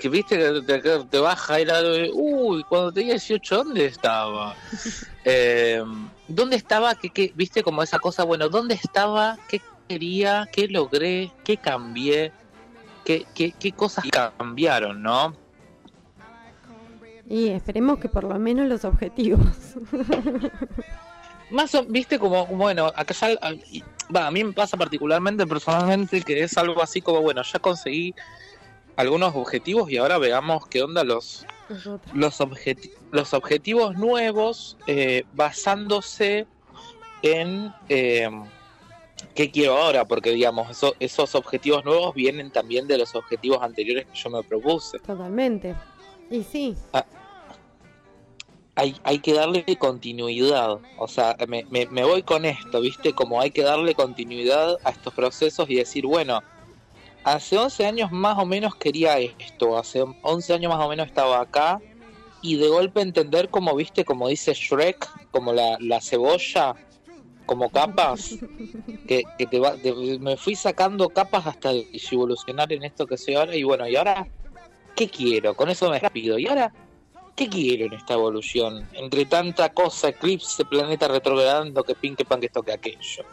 [0.02, 0.36] que viste
[0.66, 1.80] que te, baja y la
[2.12, 4.56] uy, cuando tenía 18, ¿dónde estaba?
[5.24, 5.84] Eh,
[6.28, 6.96] ¿Dónde estaba?
[6.96, 8.24] ¿Qué, viste como esa cosa?
[8.24, 9.38] Bueno, ¿dónde estaba?
[9.48, 10.50] ¿Qué quería?
[10.52, 11.30] ¿Qué logré?
[11.44, 12.32] ¿Qué cambié?
[13.06, 15.36] ¿Qué, qué, qué cosas cambiaron, no?
[17.30, 19.46] Y esperemos que por lo menos los objetivos.
[21.52, 23.38] Más, viste, como, bueno, acá ya,
[24.16, 28.16] va, a mí me pasa particularmente personalmente que es algo así como, bueno, ya conseguí
[28.96, 31.46] algunos objetivos y ahora veamos qué onda los,
[32.14, 32.40] los,
[33.12, 36.46] los objetivos nuevos eh, basándose
[37.22, 38.30] en eh,
[39.36, 44.18] qué quiero ahora, porque digamos, esos objetivos nuevos vienen también de los objetivos anteriores que
[44.18, 45.00] yo me propuse.
[45.00, 45.76] Totalmente.
[46.30, 46.76] Y sí.
[46.94, 47.06] Ah,
[48.76, 53.14] hay, hay que darle continuidad, o sea, me, me, me voy con esto, ¿viste?
[53.14, 56.42] Como hay que darle continuidad a estos procesos y decir, bueno,
[57.24, 61.42] hace 11 años más o menos quería esto, hace 11 años más o menos estaba
[61.42, 61.80] acá
[62.42, 66.76] y de golpe entender como viste, como dice Shrek, como la, la cebolla,
[67.46, 68.36] como capas,
[69.08, 69.76] que, que te va,
[70.20, 74.28] me fui sacando capas hasta evolucionar en esto que soy ahora y bueno, y ahora,
[74.96, 75.54] ¿qué quiero?
[75.54, 76.74] Con eso me rápido, y ahora,
[77.36, 78.88] ¿qué quiero en esta evolución?
[78.94, 83.26] Entre tanta cosa, eclipse, planeta retrogradando, que pin, que pan, que esto, que aquello.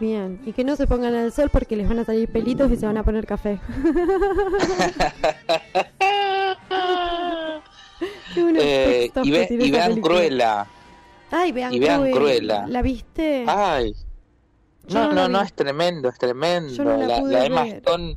[0.00, 2.76] Bien, y que no se pongan al sol porque les van a salir pelitos y
[2.76, 3.58] se van a poner café.
[8.36, 10.66] eh, y, vean Cruella.
[11.30, 12.66] Ay, vean, y vean Cruella.
[12.68, 13.44] ¿La viste?
[13.48, 13.94] Ay.
[14.88, 16.84] No, no, no, es tremendo, es tremendo.
[16.84, 18.16] la, Emma Stone.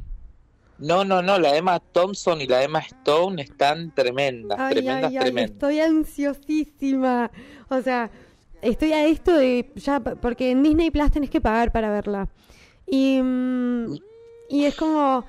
[0.78, 5.52] No, no, no, la Emma Thompson y la Emma Stone están tremendas, tremendas, tremendas.
[5.52, 7.30] Estoy ansiosísima.
[7.70, 8.10] O sea,
[8.62, 12.30] estoy a esto de ya, porque en Disney Plus tenés que pagar para verla.
[12.86, 13.96] Y, mm,
[14.50, 15.24] y es como,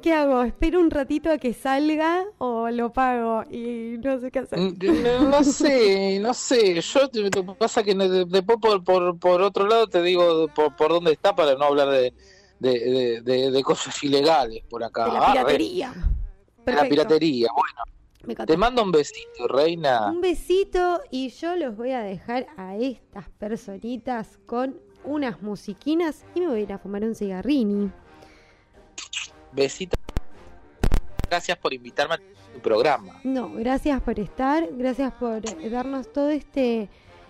[0.00, 0.42] ¿qué hago?
[0.42, 3.44] ¿Espero un ratito a que salga o lo pago?
[3.50, 4.58] Y no sé qué hacer.
[4.58, 6.80] Mm, no, sé, no sé.
[6.80, 11.12] Yo te, pasa que después por, por, por, otro lado te digo por, por dónde
[11.12, 12.12] está para no hablar de,
[12.58, 15.06] de, cosas ilegales por acá.
[15.06, 15.94] De la piratería.
[16.64, 18.01] de la piratería, bueno.
[18.46, 20.10] Te mando un besito, reina.
[20.10, 26.40] Un besito y yo los voy a dejar a estas personitas con unas musiquinas y
[26.40, 27.90] me voy a ir a fumar un cigarrini.
[29.52, 29.96] Besito.
[31.28, 33.20] Gracias por invitarme a tu programa.
[33.24, 36.88] No, gracias por estar, gracias por darnos todo este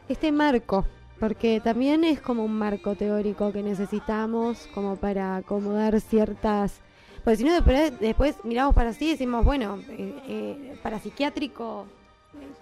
[0.08, 0.84] este marco,
[1.18, 6.80] porque también es como un marco teórico que necesitamos como para acomodar ciertas
[7.24, 7.52] porque si no,
[8.00, 11.86] después, miramos para así y decimos, bueno, eh, eh, para psiquiátrico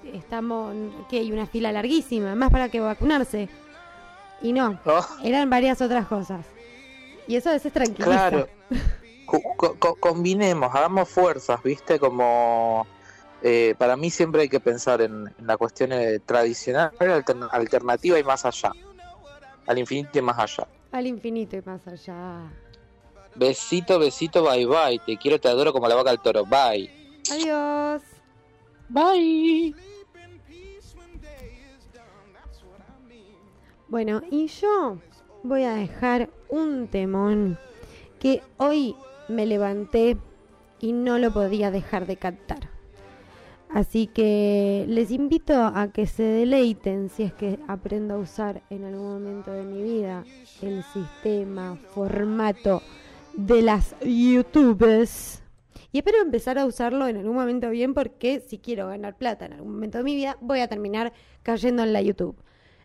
[0.04, 0.74] eh, estamos,
[1.08, 3.48] que hay una fila larguísima, más para que vacunarse.
[4.42, 5.06] Y no, oh.
[5.24, 6.44] eran varias otras cosas.
[7.26, 8.28] Y eso a veces tranquiliza.
[8.28, 8.48] Claro.
[10.00, 11.98] combinemos, hagamos fuerzas, ¿viste?
[11.98, 12.86] Como
[13.42, 15.90] eh, para mí siempre hay que pensar en, la cuestión
[16.26, 16.90] tradicional,
[17.50, 18.72] alternativa y más allá.
[19.66, 20.66] Al infinito y más allá.
[20.92, 22.50] Al infinito y más allá.
[23.34, 25.00] Besito, besito, bye bye.
[25.04, 26.44] Te quiero, te adoro como la vaca al toro.
[26.44, 26.90] Bye.
[27.30, 28.02] Adiós.
[28.88, 29.74] Bye.
[33.88, 34.98] Bueno, y yo
[35.42, 37.58] voy a dejar un temón
[38.20, 38.94] que hoy
[39.28, 40.16] me levanté
[40.78, 42.70] y no lo podía dejar de cantar.
[43.68, 48.84] Así que les invito a que se deleiten si es que aprendo a usar en
[48.84, 50.24] algún momento de mi vida
[50.60, 52.82] el sistema, formato
[53.34, 55.42] de las YouTubes.
[55.92, 59.54] Y espero empezar a usarlo en algún momento bien porque si quiero ganar plata en
[59.54, 61.12] algún momento de mi vida voy a terminar
[61.42, 62.36] cayendo en la YouTube.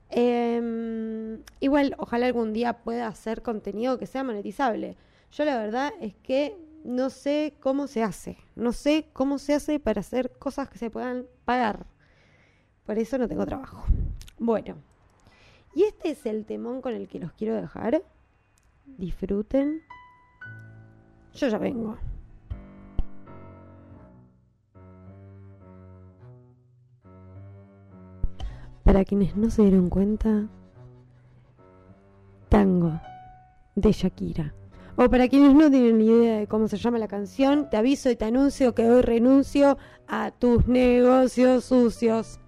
[0.09, 4.97] Em, igual, ojalá algún día pueda hacer contenido que sea monetizable.
[5.31, 8.37] Yo la verdad es que no sé cómo se hace.
[8.55, 11.85] No sé cómo se hace para hacer cosas que se puedan pagar.
[12.85, 13.83] Por eso no tengo trabajo.
[14.37, 14.75] Bueno,
[15.75, 18.03] y este es el temón con el que los quiero dejar.
[18.85, 19.81] Disfruten.
[21.35, 21.97] Yo ya vengo.
[28.83, 30.47] Para quienes no se dieron cuenta,
[32.47, 33.01] Tango
[33.75, 34.53] de Shakira.
[34.95, 38.09] O para quienes no tienen ni idea de cómo se llama la canción, te aviso
[38.09, 39.77] y te anuncio que hoy renuncio
[40.07, 42.39] a tus negocios sucios.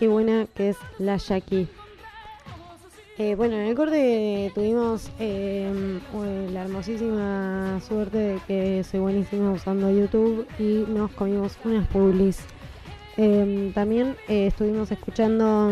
[0.00, 1.68] Qué buena que es la Jackie.
[3.18, 6.00] Eh, bueno, en el corte tuvimos em,
[6.54, 12.40] la hermosísima suerte de que soy buenísima usando YouTube y nos comimos unas publis.
[13.74, 15.70] También eh, estuvimos escuchando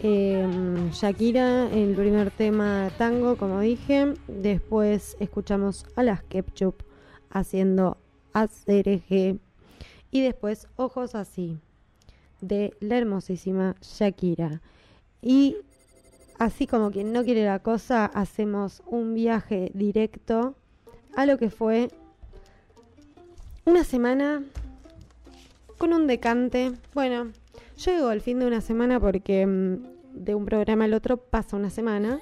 [0.00, 4.14] em, Shakira, el primer tema tango, como dije.
[4.28, 6.84] Después escuchamos a las Ketchup
[7.30, 7.96] haciendo
[8.32, 9.38] Acereje.
[10.12, 11.58] Y después Ojos así,
[12.40, 14.60] de la hermosísima Shakira.
[15.22, 15.56] Y
[16.38, 20.54] así como quien no quiere la cosa, hacemos un viaje directo
[21.16, 21.90] a lo que fue
[23.64, 24.42] una semana
[25.76, 26.72] con un decante.
[26.94, 27.32] Bueno,
[27.76, 29.76] yo digo el fin de una semana porque mm,
[30.14, 32.20] de un programa al otro pasa una semana,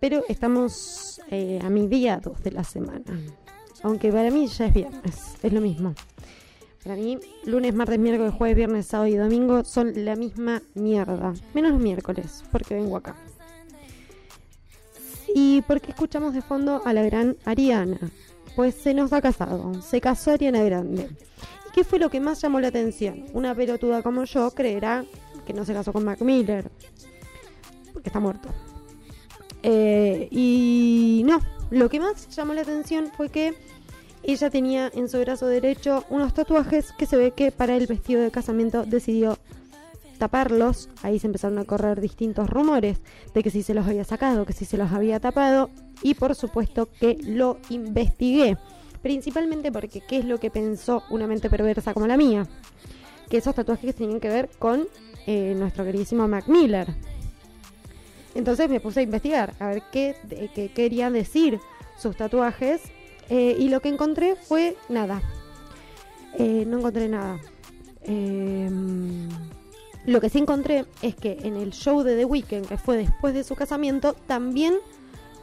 [0.00, 3.20] pero estamos eh, a mi día dos de la semana.
[3.82, 5.94] Aunque para mí ya es viernes, es lo mismo.
[6.86, 11.34] Para mí, lunes, martes, miércoles, jueves, viernes, sábado y domingo son la misma mierda.
[11.52, 13.16] Menos los miércoles, porque vengo acá.
[15.34, 17.98] Y porque escuchamos de fondo a la gran Ariana.
[18.54, 19.82] Pues se nos ha casado.
[19.82, 21.10] Se casó Ariana Grande.
[21.68, 23.24] ¿Y qué fue lo que más llamó la atención?
[23.32, 25.04] Una pelotuda como yo creerá
[25.44, 26.70] que no se casó con Mac Miller.
[27.92, 28.48] Porque está muerto.
[29.64, 33.56] Eh, y no, lo que más llamó la atención fue que
[34.32, 38.22] ella tenía en su brazo derecho unos tatuajes que se ve que para el vestido
[38.22, 39.38] de casamiento decidió
[40.18, 40.88] taparlos.
[41.02, 42.98] Ahí se empezaron a correr distintos rumores
[43.34, 45.70] de que si se los había sacado, que si se los había tapado.
[46.02, 48.58] Y por supuesto que lo investigué.
[49.00, 52.46] Principalmente porque qué es lo que pensó una mente perversa como la mía.
[53.30, 54.88] Que esos tatuajes tenían que ver con
[55.26, 56.88] eh, nuestro queridísimo Mac Miller.
[58.34, 60.16] Entonces me puse a investigar, a ver qué,
[60.54, 61.60] qué querían decir
[61.98, 62.82] sus tatuajes
[63.28, 65.22] eh, y lo que encontré fue nada.
[66.38, 67.38] Eh, no encontré nada.
[68.02, 69.28] Em,
[70.04, 73.34] lo que sí encontré es que en el show de The Weeknd, que fue después
[73.34, 74.74] de su casamiento, también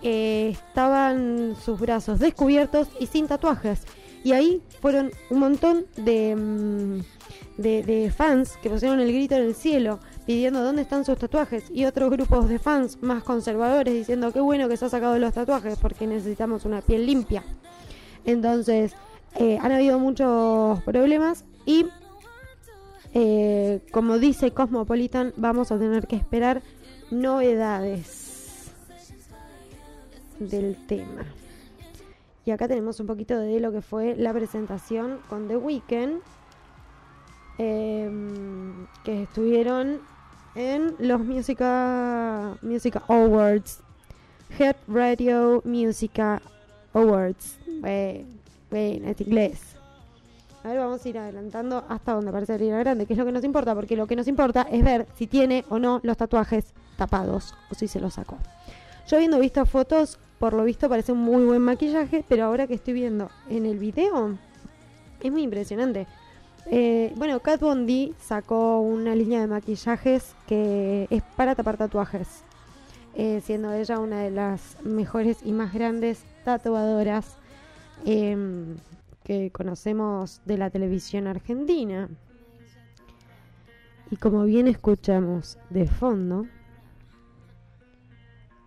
[0.02, 3.82] eh, estaban sus brazos descubiertos y sin tatuajes.
[4.24, 9.42] Y ahí fueron un montón de, mm, de, de, fans que pusieron el grito en
[9.44, 14.32] el cielo pidiendo dónde están sus tatuajes y otros grupos de fans más conservadores diciendo
[14.32, 17.44] qué bueno que se ha sacado los tatuajes porque necesitamos una piel limpia.
[18.26, 18.94] Entonces,
[19.36, 21.88] eh, han habido muchos problemas y,
[23.14, 26.62] eh, como dice Cosmopolitan, vamos a tener que esperar
[27.10, 28.72] novedades
[30.40, 31.26] del tema.
[32.46, 36.20] Y acá tenemos un poquito de lo que fue la presentación con The Weeknd,
[37.58, 40.02] em, que estuvieron
[40.56, 43.80] en los Musica, Music Awards,
[44.60, 46.42] Head Radio Musica
[46.94, 47.63] Awards.
[47.84, 49.60] Bueno, es inglés.
[50.64, 53.34] A ver, vamos a ir adelantando hasta donde aparece Ariana Grande, que es lo que
[53.34, 56.74] nos importa, porque lo que nos importa es ver si tiene o no los tatuajes
[56.96, 58.38] tapados o si se los sacó.
[59.10, 62.76] Yo habiendo visto fotos, por lo visto parece un muy buen maquillaje, pero ahora que
[62.76, 64.38] estoy viendo en el video,
[65.20, 66.08] es muy impresionante.
[66.68, 72.28] Eh, bueno, Kat Bondi sacó una línea de maquillajes que es para tapar tatuajes,
[73.16, 77.36] eh, siendo ella una de las mejores y más grandes tatuadoras
[78.06, 78.78] em,
[79.24, 82.10] que conocemos de la televisión argentina.
[84.12, 86.46] Y como bien escuchamos de fondo,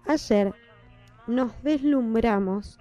[0.06, 0.52] ayer
[1.26, 2.78] nos deslumbramos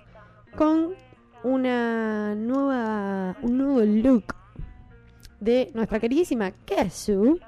[0.55, 0.95] con
[1.43, 4.35] una nueva, un nuevo look
[5.39, 7.39] de nuestra queridísima Kesu,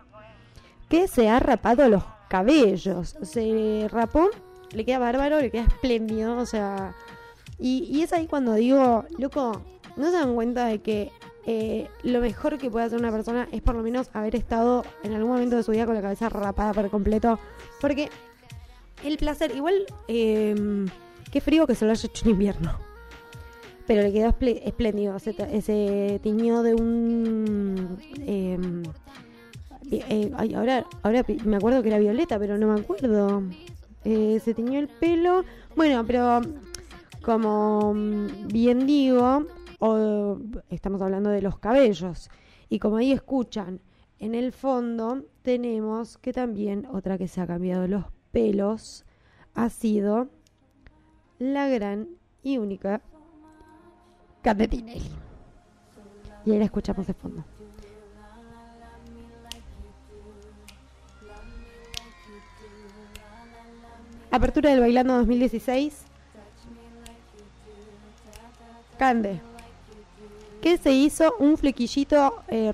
[0.89, 3.17] que se ha rapado los cabellos.
[3.21, 4.29] Se rapó,
[4.71, 6.93] le queda bárbaro, le queda espléndido, o sea...
[7.59, 9.61] Y, y es ahí cuando digo, loco,
[9.95, 11.11] ¿no se dan cuenta de que
[11.45, 15.13] eh, lo mejor que puede hacer una persona es por lo menos haber estado en
[15.13, 17.39] algún momento de su vida con la cabeza rapada por completo?
[17.81, 18.09] Porque
[19.03, 19.75] el placer, igual,
[20.07, 20.85] eh,
[21.31, 22.87] qué frío que se lo haya hecho en invierno
[23.87, 24.35] pero le quedó
[24.65, 25.17] espléndido.
[25.17, 27.97] Se, se, tiñó de un.
[28.19, 28.83] Em,
[29.89, 33.43] eh, ahora, ahora me acuerdo que era violeta, pero no me acuerdo.
[34.03, 35.45] Eh, se tiñó el pelo.
[35.75, 36.41] Bueno, pero
[37.27, 37.93] como
[38.45, 39.43] bien digo,
[40.69, 42.29] estamos hablando de los cabellos.
[42.69, 43.81] Y como ahí escuchan,
[44.17, 49.03] en el fondo tenemos que también otra que se ha cambiado los pelos
[49.55, 50.29] ha sido
[51.37, 52.07] la gran
[52.43, 53.01] y única
[54.41, 55.11] de Tinelli.
[56.45, 57.43] Y ahí la escuchamos de fondo.
[64.31, 66.05] Apertura del Bailando 2016.
[68.97, 69.41] Cande.
[70.61, 72.71] Que se hizo un flequillito eh,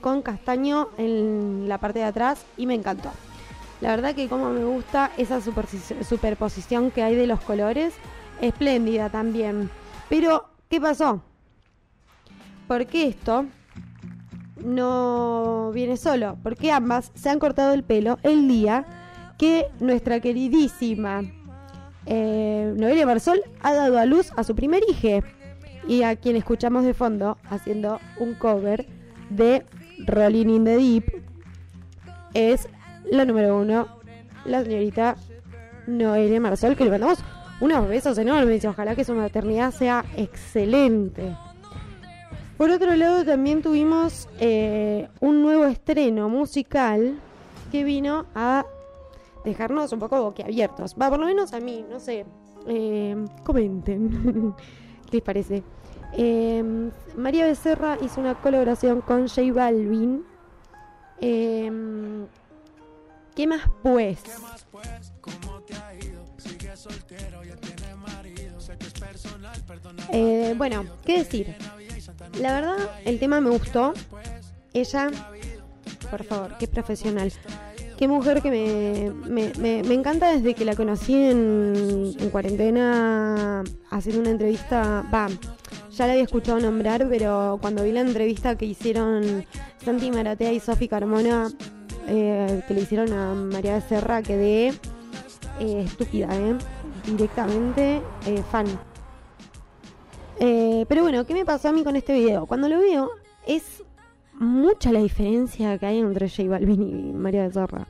[0.00, 3.10] con castaño en la parte de atrás y me encantó.
[3.80, 7.94] La verdad que como me gusta esa superposición que hay de los colores.
[8.40, 9.70] Espléndida también.
[10.08, 11.22] Pero ¿Qué pasó?
[12.66, 13.46] Porque esto
[14.64, 18.84] no viene solo, porque ambas se han cortado el pelo el día
[19.38, 21.22] que nuestra queridísima
[22.06, 25.24] eh, Noelia Marsol ha dado a luz a su primer hija
[25.86, 28.86] y a quien escuchamos de fondo haciendo un cover
[29.30, 29.64] de
[30.06, 31.04] Rolling in the Deep
[32.34, 32.68] es
[33.10, 33.88] la número uno,
[34.44, 35.16] la señorita
[35.86, 37.18] Noelia Marsol, que le mandamos
[37.60, 41.34] unos besos enormes y ojalá que su maternidad sea excelente.
[42.56, 47.18] Por otro lado, también tuvimos eh, un nuevo estreno musical
[47.70, 48.64] que vino a
[49.44, 50.94] dejarnos un poco boquiabiertos.
[51.00, 52.24] Va, por lo menos a mí, no sé.
[52.66, 54.54] Eh, comenten.
[55.06, 55.62] ¿Qué les parece?
[56.12, 56.62] Eh,
[57.16, 60.24] María Becerra hizo una colaboración con J Balvin.
[61.20, 61.70] ¿Qué
[63.46, 64.22] más pues?
[64.22, 64.88] ¿Qué más pues?
[70.12, 71.54] Eh, bueno, ¿qué decir?
[72.40, 73.92] La verdad, el tema me gustó.
[74.72, 75.10] Ella,
[76.10, 77.32] por favor, qué profesional.
[77.96, 85.02] Qué mujer que me, me, encanta desde que la conocí en, cuarentena haciendo una entrevista.
[85.12, 85.28] Va,
[85.90, 89.46] ya la había escuchado nombrar, pero cuando vi la entrevista que hicieron
[89.82, 91.48] Santi Maratea y Sofi Carmona,
[92.06, 94.68] eh, que le hicieron a María Becerra, quedé
[95.60, 96.54] eh, estúpida, ¿eh?
[97.06, 98.02] Directamente
[98.50, 98.66] fan.
[100.38, 102.46] Eh, pero bueno, ¿qué me pasó a mí con este video?
[102.46, 103.10] Cuando lo veo,
[103.46, 103.82] es
[104.38, 107.86] mucha la diferencia que hay entre J Balvin y María Becerra.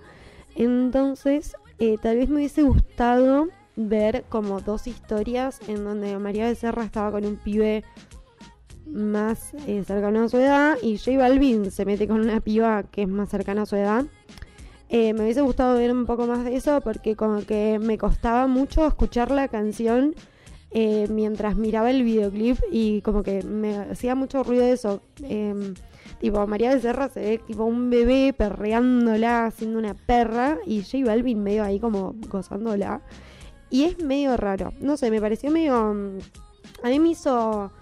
[0.55, 6.85] Entonces, eh, tal vez me hubiese gustado ver como dos historias en donde María Becerra
[6.85, 7.85] estaba con un pibe
[8.87, 13.03] más eh, cercano a su edad y J Balvin se mete con una piba que
[13.03, 14.07] es más cercana a su edad.
[14.91, 18.87] me hubiese gustado ver un poco más de eso porque como que me costaba mucho
[18.87, 20.15] escuchar la canción
[20.79, 25.01] eh, mientras miraba el videoclip y como que me hacía mucho ruido eso.
[26.21, 31.43] Tipo, María Becerra se ve tipo un bebé perreándola, haciendo una perra, y J Balvin
[31.43, 33.03] medio ahí como gozándola.
[33.71, 34.73] Y es medio raro.
[34.81, 35.95] No sé, me pareció medio.
[35.95, 36.19] Mm,
[36.83, 37.73] a mí me hizo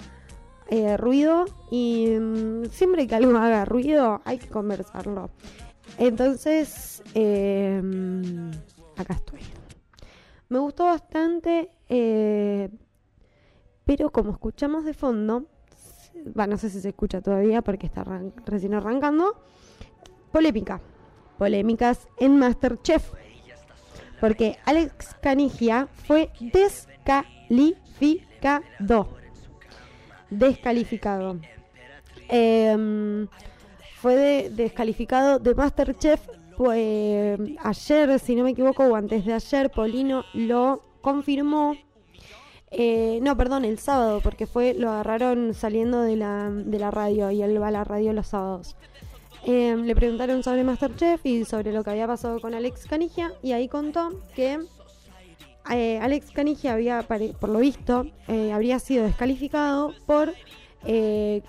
[0.68, 5.30] eh, ruido y mm, siempre que algo haga ruido hay que conversarlo.
[5.98, 8.50] Entonces, em,
[8.96, 9.40] acá estoy.
[10.48, 11.70] Me gustó bastante.
[11.88, 12.70] Eh,
[13.84, 15.46] pero como escuchamos de fondo,
[16.38, 18.04] va, no sé si se escucha todavía porque está
[18.46, 19.34] recién arrancando,
[20.32, 20.80] polémica.
[21.38, 23.12] Polémicas en Masterchef.
[24.20, 29.08] Porque Alex Canigia fue descalificado.
[30.30, 31.38] Descalificado.
[32.28, 33.28] Em,
[33.96, 36.20] fue descalificado de Masterchef
[36.56, 41.74] pues, ayer, si no me equivoco, o antes de ayer, Polino lo confirmó
[42.76, 47.30] Eh, no, perdón, el sábado, porque fue lo agarraron saliendo de la, de la radio
[47.30, 48.74] y él va a la radio los sábados.
[49.46, 53.52] Eh, le preguntaron sobre Masterchef y sobre lo que había pasado con Alex Canigia y
[53.52, 54.58] ahí contó que
[55.70, 57.06] eh, Alex Canigia había,
[57.38, 58.06] por lo visto,
[58.52, 60.34] habría sido descalificado por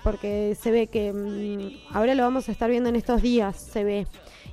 [0.02, 3.82] porque se ve que mm, ahora lo vamos a estar viendo en estos días, se
[3.82, 4.06] ve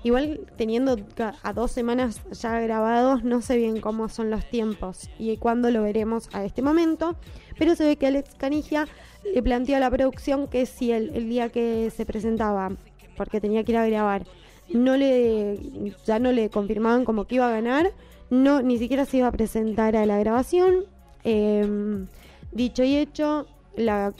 [0.03, 0.97] Igual teniendo
[1.43, 5.83] a dos semanas ya grabados, no sé bien cómo son los tiempos y cuándo lo
[5.83, 7.15] veremos a este momento,
[7.57, 8.85] pero se ve que Alex Canigia
[9.33, 12.73] le planteó a la producción que si el, día que se presentaba,
[13.15, 14.25] porque tenía que ir a grabar,
[14.69, 15.57] no le
[16.05, 17.91] ya no le confirmaban como que iba a ganar,
[18.29, 20.83] no ni siquiera se iba a presentar a la grabación.
[21.23, 22.07] Em,
[22.51, 23.47] dicho y hecho,
[23.77, 24.11] la,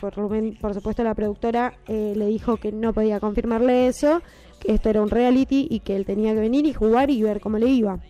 [0.00, 0.14] por,
[0.60, 4.22] por, supuesto la productora eh, le dijo que no podía confirmarle eso
[4.66, 7.58] esto era un reality y que él tenía que venir y jugar y ver cómo
[7.58, 8.00] le iba.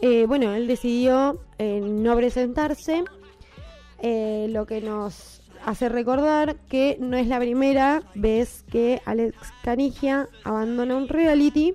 [0.00, 3.04] Eh, bueno, él decidió eh, no presentarse,
[4.00, 10.28] eh, lo que nos hace recordar que no es la primera vez que Alex Canigia
[10.44, 11.74] abandona un reality,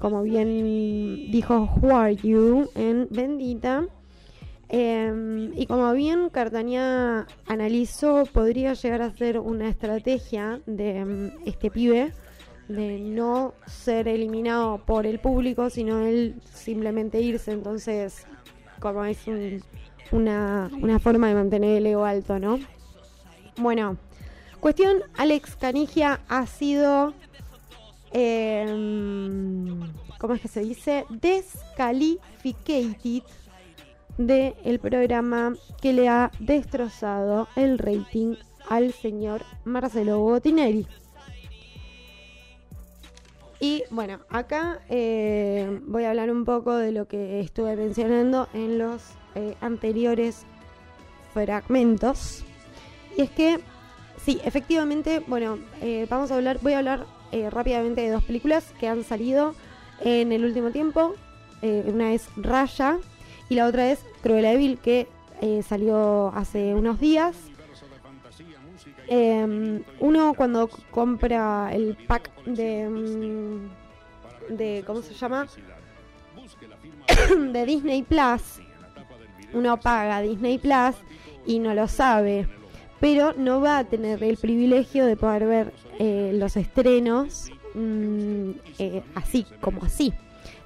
[0.00, 3.86] como bien dijo Who Are You en Bendita.
[4.72, 12.12] Y como bien Cartania analizó, podría llegar a ser una estrategia de mm, este pibe
[12.68, 17.50] de no ser eliminado por el público, sino él simplemente irse.
[17.50, 18.26] Entonces,
[18.78, 19.18] como es
[20.12, 22.60] una, una forma de mantener el ego alto, ¿no?
[23.56, 23.96] Bueno,
[24.60, 27.12] cuestión, Alex Canigia ha sido,
[28.12, 29.80] em,
[30.18, 31.06] ¿cómo es que se dice?
[31.10, 33.24] Descalificated
[34.26, 38.36] del el programa que le ha destrozado el rating
[38.68, 40.86] al señor Marcelo Botinelli.
[43.60, 48.78] Y bueno, acá eh, voy a hablar un poco de lo que estuve mencionando en
[48.78, 49.02] los
[49.34, 50.44] eh, anteriores
[51.32, 52.44] fragmentos.
[53.16, 53.58] Y es que,
[54.22, 57.06] sí, efectivamente, bueno, eh, vamos a hablar, voy a hablar
[57.50, 59.54] rápidamente de dos películas que han salido
[60.00, 61.14] en el último tiempo.
[61.62, 62.98] una es Raya
[63.50, 65.06] y la otra es Cruella de Vil, que
[65.62, 67.36] salió hace unos días.
[69.12, 75.48] Em, uno cuando compra el pack de, mm, de ¿cómo se llama?
[77.52, 78.60] de Disney Plus,
[79.52, 80.94] uno paga Disney Plus
[81.44, 82.48] y no lo sabe,
[83.00, 89.02] pero no va a tener el privilegio de poder ver eh, los estrenos mm, eh,
[89.16, 90.12] así, como así,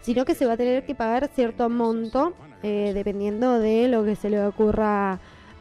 [0.02, 2.34] sino que se va a tener que pagar cierto monto
[2.64, 5.20] eh, dependiendo de lo que se le ocurra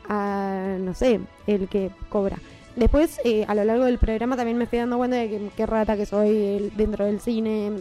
[0.10, 2.38] a, no sé, el que cobra.
[2.76, 5.66] Después, eh, a lo largo del programa también me fui dando cuenta de que qué
[5.68, 7.72] rata que soy dentro del cine,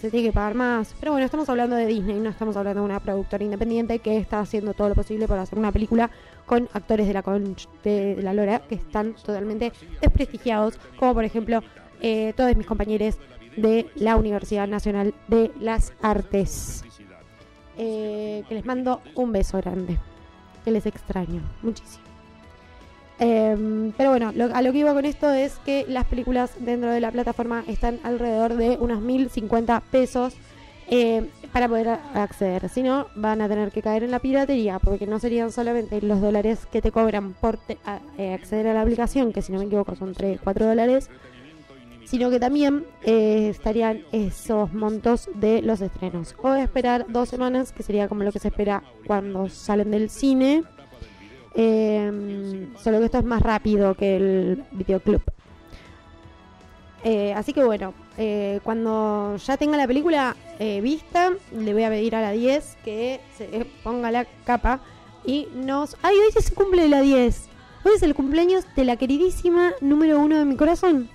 [0.00, 0.94] se tiene que pagar más.
[1.00, 4.40] Pero bueno, estamos hablando de Disney, no estamos hablando de una productora independiente que está
[4.40, 6.10] haciendo todo lo posible para hacer una película
[6.44, 7.22] con actores de la,
[7.84, 9.72] de la Lora que están totalmente
[10.02, 11.62] desprestigiados, como por ejemplo
[12.02, 13.16] eh, todos mis compañeros
[13.56, 16.84] de la Universidad Nacional de las Artes.
[17.76, 19.98] Que les mando un beso grande,
[20.64, 22.12] que les extraño muchísimo.
[23.24, 26.98] Em, pero bueno, a lo que iba con esto es que las películas dentro de
[26.98, 30.34] la plataforma están alrededor de unos 1050 pesos
[30.88, 32.68] eh, para poder acceder.
[32.68, 36.20] Si no, van a tener que caer en la piratería, porque no serían solamente los
[36.20, 37.60] dólares que te cobran por
[38.18, 41.08] eh, acceder a la aplicación, que si no me equivoco son 3, 4 dólares,
[42.12, 46.36] sino que también eh, estarían esos montos de los estrenos.
[46.42, 50.62] O esperar dos semanas, que sería como lo que se espera cuando salen del cine
[51.54, 55.22] Em, solo que esto es más rápido que el videoclub.
[57.04, 61.88] Eh, así que bueno, eh, cuando ya tenga la película eh, vista, le voy a
[61.88, 64.80] pedir a la 10 que se ponga la capa
[65.24, 65.96] y nos...
[66.02, 67.48] ¡Ay, hoy se cumple la 10!
[67.84, 71.08] Hoy es el cumpleaños de la queridísima número uno de mi corazón.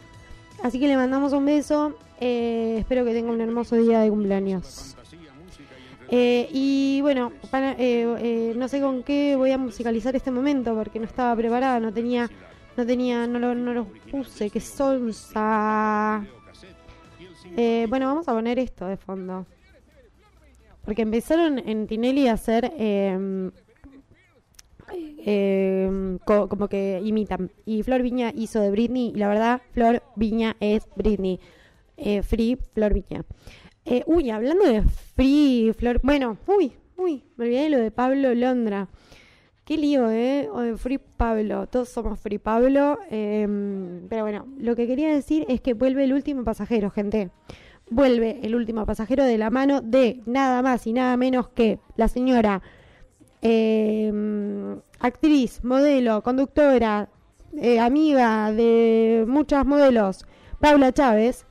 [0.63, 1.97] Así que le mandamos un beso.
[2.19, 4.97] espero que tenga un hermoso día de cumpleaños.
[6.09, 10.99] Eh, y bueno, eh, eh, no sé con qué voy a musicalizar este momento porque
[10.99, 12.29] no estaba preparada, no tenía,
[12.77, 16.25] no tenía, no lo, no lo puse, que sonsa.
[17.89, 19.45] bueno, vamos a poner esto de fondo.
[20.85, 22.71] Porque empezaron en Tinelli a hacer
[24.93, 27.51] em, como que imitan.
[27.65, 29.11] Y Flor Viña hizo de Britney.
[29.15, 31.39] Y la verdad, Flor Viña es Britney.
[32.23, 33.25] free Flor Viña.
[33.89, 34.81] Eh, uy, hablando de
[35.15, 36.01] Free Flor.
[36.03, 38.89] Bueno, uy, uy, me olvidé de lo de Pablo Londra.
[39.63, 40.49] Qué lío, ¿eh?
[40.75, 41.67] Free Pablo.
[41.67, 42.99] Todos somos Free Pablo.
[43.09, 47.31] Em, pero bueno, lo que quería decir es que vuelve el último pasajero, gente.
[47.89, 52.09] Vuelve el último pasajero de la mano de nada más y nada menos que la
[52.09, 52.61] señora
[53.41, 57.09] em, actriz, modelo, conductora,
[57.55, 60.25] eh, amiga de muchas modelos,
[60.59, 61.45] Paula Chávez,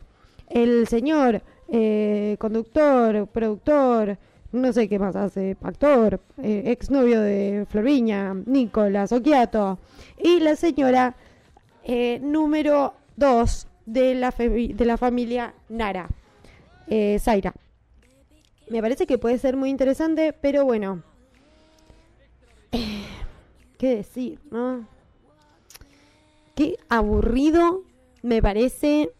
[0.48, 4.18] el señor eh, conductor, productor,
[4.52, 9.78] no sé qué más hace, actor, eh, exnovio de Florviña, Nicolás Oquiato,
[10.22, 11.16] y la señora
[11.84, 16.08] eh, número 2 de la, de la familia Nara,
[16.88, 17.54] eh, Zaira.
[18.68, 21.02] Me parece que puede ser muy interesante, pero bueno,
[23.78, 24.86] ¿qué decir, no?
[26.54, 27.82] Qué aburrido
[28.22, 29.10] me parece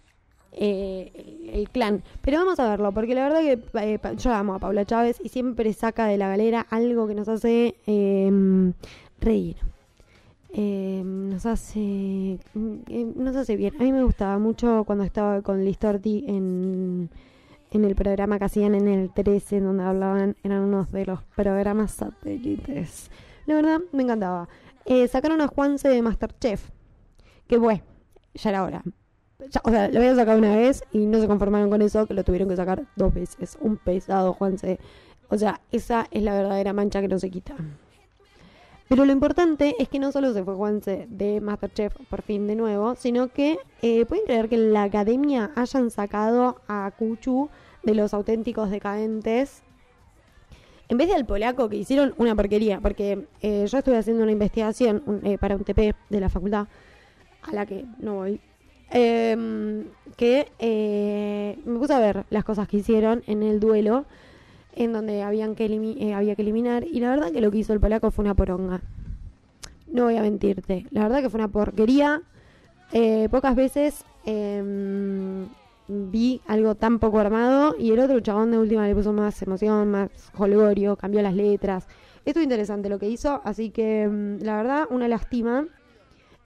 [0.53, 2.03] eh, el clan.
[2.23, 5.29] Pero vamos a verlo, porque la verdad que eh, yo amo a Paula Chávez y
[5.29, 8.73] siempre saca de la galera algo que nos hace em,
[9.21, 9.57] reír.
[10.51, 13.75] Em, nos hace em, nos hace bien.
[13.79, 17.11] A mí me gustaba mucho cuando estaba con Listorti en,
[17.71, 21.91] en el programa que hacían en el 13, donde hablaban, eran unos de los programas
[21.93, 23.11] satélites.
[23.47, 24.49] La verdad, me encantaba.
[24.85, 26.71] Eh, sacaron a Juanse de Masterchef,
[27.49, 27.83] que bueno,
[28.35, 28.83] ya era hora
[29.65, 32.25] o sea, lo habían sacado una vez y no se conformaron con eso, que lo
[32.25, 33.59] tuvieron que sacar dos veces.
[33.61, 34.79] Un pesado, Juanse.
[35.29, 37.55] O sea, esa es la verdadera mancha que no se quita.
[38.89, 42.55] Pero lo importante es que no solo se fue Juanse de Masterchef por fin de
[42.55, 47.49] nuevo, sino que eh, pueden creer que en la academia hayan sacado a Kuchu
[47.83, 49.63] de los auténticos decadentes.
[50.89, 55.03] En vez del polaco que hicieron una porquería, porque eh, yo estuve haciendo una investigación
[55.25, 56.69] eh, para un TP de la facultad,
[57.43, 58.41] a la que no voy,
[58.93, 59.85] eh,
[60.17, 64.05] que eh, me puse a ver las cosas que hicieron en el duelo,
[64.77, 65.65] en donde habían que
[66.15, 68.81] había que eliminar, y la verdad que lo que hizo el polaco fue una poronga.
[69.89, 72.23] No voy a mentirte, la verdad que fue una porquería.
[73.31, 75.47] Pocas veces em,
[75.89, 79.91] vi algo tan poco armado, y el otro chabón de última le puso más emoción,
[79.91, 81.87] más holgorio, cambió las letras.
[82.25, 85.69] Esto es interesante lo que hizo, así que em, la verdad, una lástima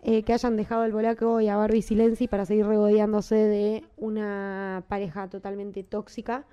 [0.03, 4.83] eh, que hayan dejado al Bolaco y a Barbie Silenzi para seguir regodeándose de una
[4.89, 6.45] pareja totalmente tóxica.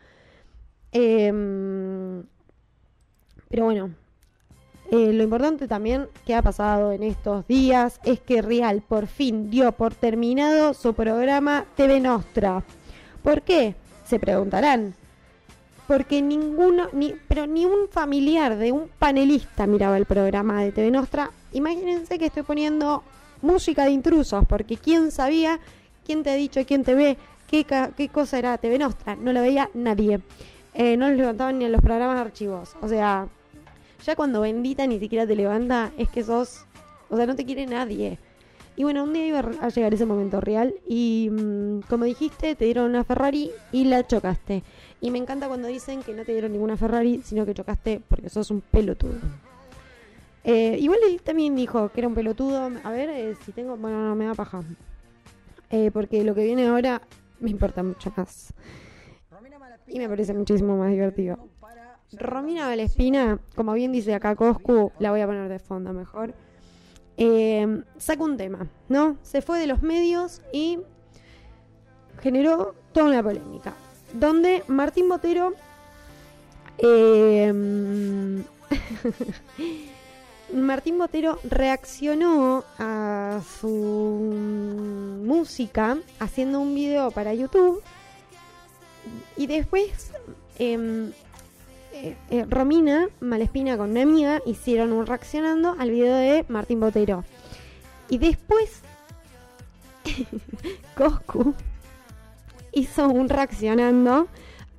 [0.92, 2.24] Em,
[3.50, 3.92] pero bueno,
[4.92, 9.50] eh, lo importante también que ha pasado en estos días es que Real por fin
[9.50, 12.64] dio por terminado su programa TV Nostra.
[13.28, 13.76] ¿Por qué?
[14.06, 14.96] Se preguntarán.
[15.86, 20.92] Porque ninguno, ni, pero ni un familiar de un panelista miraba el programa de TV
[20.92, 21.32] Nostra.
[21.52, 23.04] Imagínense que estoy poniendo
[23.42, 25.60] música de intrusos, porque quién sabía,
[26.06, 27.18] quién te ha dicho, quién te ve,
[27.48, 27.66] qué,
[27.98, 30.22] qué cosa era TV Nostra, no lo veía nadie.
[30.74, 32.78] Eh, no los levantaban ni en los programas de archivos.
[32.82, 33.28] O sea,
[34.06, 36.64] ya cuando bendita ni siquiera te levanta, es que sos,
[37.10, 38.20] o sea, no te quiere nadie.
[38.78, 42.66] Y bueno, un día iba a llegar ese momento real y mm, como dijiste, te
[42.66, 44.62] dieron una Ferrari y la chocaste.
[45.02, 48.30] Y me encanta cuando dicen que no te dieron ninguna Ferrari, sino que chocaste porque
[48.30, 49.16] sos un pelotudo.
[50.44, 52.70] Eh, igual él también dijo que era un pelotudo.
[52.84, 53.76] A ver eh, si tengo.
[53.78, 54.62] Bueno, no me da paja.
[55.72, 57.02] Eh, porque lo que viene ahora
[57.40, 58.54] me importa mucho más.
[59.88, 61.40] Y me parece muchísimo más divertido.
[62.14, 66.34] Romina Valespina, como bien dice acá Coscu, la voy a poner de fondo mejor.
[67.18, 69.18] Eh, sacó un tema, ¿no?
[69.24, 70.80] Se fue de los medios y
[72.22, 73.74] generó toda una polémica.
[74.14, 75.54] Donde Martín Botero.
[76.78, 77.52] Eh,
[80.54, 83.68] Martín Botero reaccionó a su
[85.26, 87.82] música haciendo un video para YouTube
[89.36, 90.12] y después
[90.58, 91.12] em,
[92.04, 97.24] eh, eh, Romina Malespina con una amiga hicieron un reaccionando al video de Martín Botero
[98.08, 98.82] y después
[100.96, 101.56] Coscu
[102.72, 104.28] hizo un reaccionando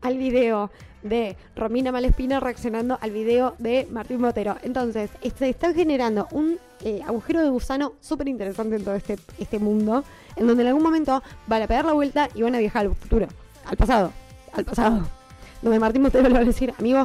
[0.00, 0.70] al video
[1.02, 4.56] de Romina Malespina reaccionando al video de Martín Botero.
[4.62, 9.58] Entonces, se está generando un eh, agujero de gusano súper interesante en todo este, este
[9.58, 10.04] mundo,
[10.36, 12.94] en donde en algún momento van a pegar la vuelta y van a viajar al
[12.94, 13.26] futuro,
[13.64, 14.12] al pasado,
[14.52, 15.17] al pasado.
[15.62, 17.04] Donde Martín Botero le va a decir, amigo,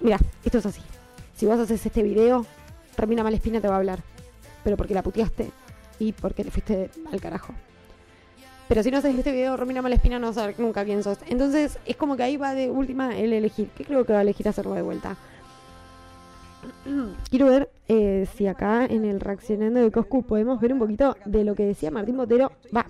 [0.00, 0.82] mira, esto es así.
[1.34, 2.44] Si vos haces este video,
[2.96, 4.00] Romina Malespina te va a hablar.
[4.64, 5.50] Pero porque la puteaste
[5.98, 7.54] y porque le fuiste al carajo.
[8.68, 11.18] Pero si no haces este video, Romina Malespina no va nunca quién sos.
[11.28, 13.68] Entonces es como que ahí va de última el elegir.
[13.76, 15.16] ¿Qué creo que va a elegir hacerlo de vuelta?
[17.30, 21.44] Quiero ver eh, si acá en el reaccionando de Coscu podemos ver un poquito de
[21.44, 22.52] lo que decía Martín Botero.
[22.74, 22.86] Va,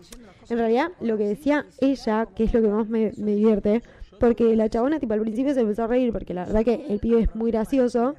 [0.49, 3.83] en realidad lo que decía ella, que es lo que más me, divierte,
[4.19, 6.99] porque la chabona tipo al principio se empezó a reír porque la verdad que el
[7.01, 8.15] pibe es muy gracioso,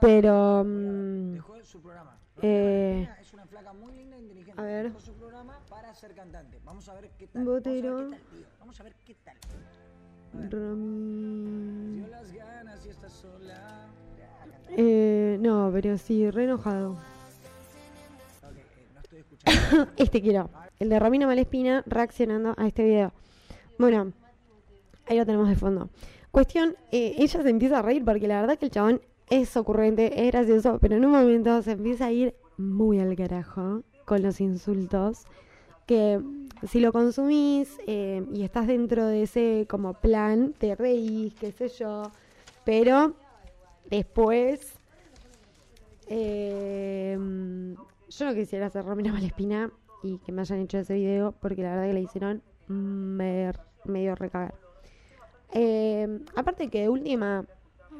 [0.00, 0.64] pero...
[0.64, 1.38] Mm,
[2.42, 3.08] eh,
[4.56, 4.92] a ver.
[7.34, 8.10] Botero.
[8.58, 9.36] Vamos a ver qué tal.
[14.70, 16.98] Eh, no, pero sí, re enojado.
[19.96, 20.50] este quiero.
[20.78, 23.12] El de Romina Malespina reaccionando a este video.
[23.78, 24.12] Bueno,
[25.08, 25.90] ahí lo tenemos de fondo.
[26.30, 29.00] Cuestión, eh, ella se empieza a reír porque la verdad que el chabón
[29.30, 33.82] es ocurrente, es gracioso, pero en un momento se empieza a ir muy al carajo
[34.04, 35.24] con los insultos.
[35.86, 36.20] Que
[36.66, 41.68] si lo consumís eh, y estás dentro de ese como plan, te reís, qué sé
[41.68, 42.10] yo,
[42.64, 43.14] pero
[43.88, 44.78] después
[46.08, 47.16] eh,
[48.10, 49.70] yo no quisiera ser Romina Malespina
[50.02, 54.67] y que me hayan hecho ese video porque la verdad que le hicieron medio recagar.
[55.52, 57.44] Eh, aparte que de última,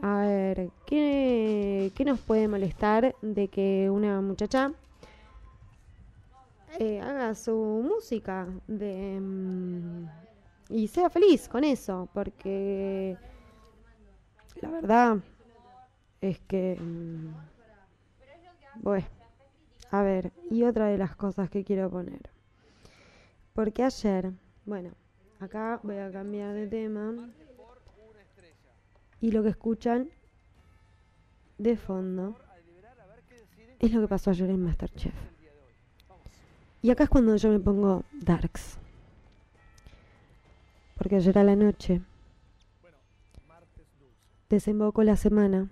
[0.02, 4.72] a ver, ¿qué, ¿qué, nos puede molestar de que una muchacha
[6.78, 10.08] eh, haga su música de, mm,
[10.70, 12.08] y sea feliz con eso?
[12.12, 13.16] Porque
[14.60, 15.18] la verdad
[16.20, 16.76] es que...
[16.80, 17.30] Mm,
[18.74, 19.06] bueno,
[19.90, 22.30] a ver, y otra de las cosas que quiero poner.
[23.54, 24.32] Porque ayer,
[24.66, 24.92] bueno,
[25.40, 27.30] acá voy a cambiar de tema.
[29.20, 30.10] Y lo que escuchan
[31.58, 32.36] de fondo
[33.80, 35.14] es lo que pasó ayer en Masterchef.
[36.82, 38.78] Y acá es cuando yo me pongo darks.
[40.96, 42.00] Porque ayer a la noche
[44.48, 45.68] desembocó la semana.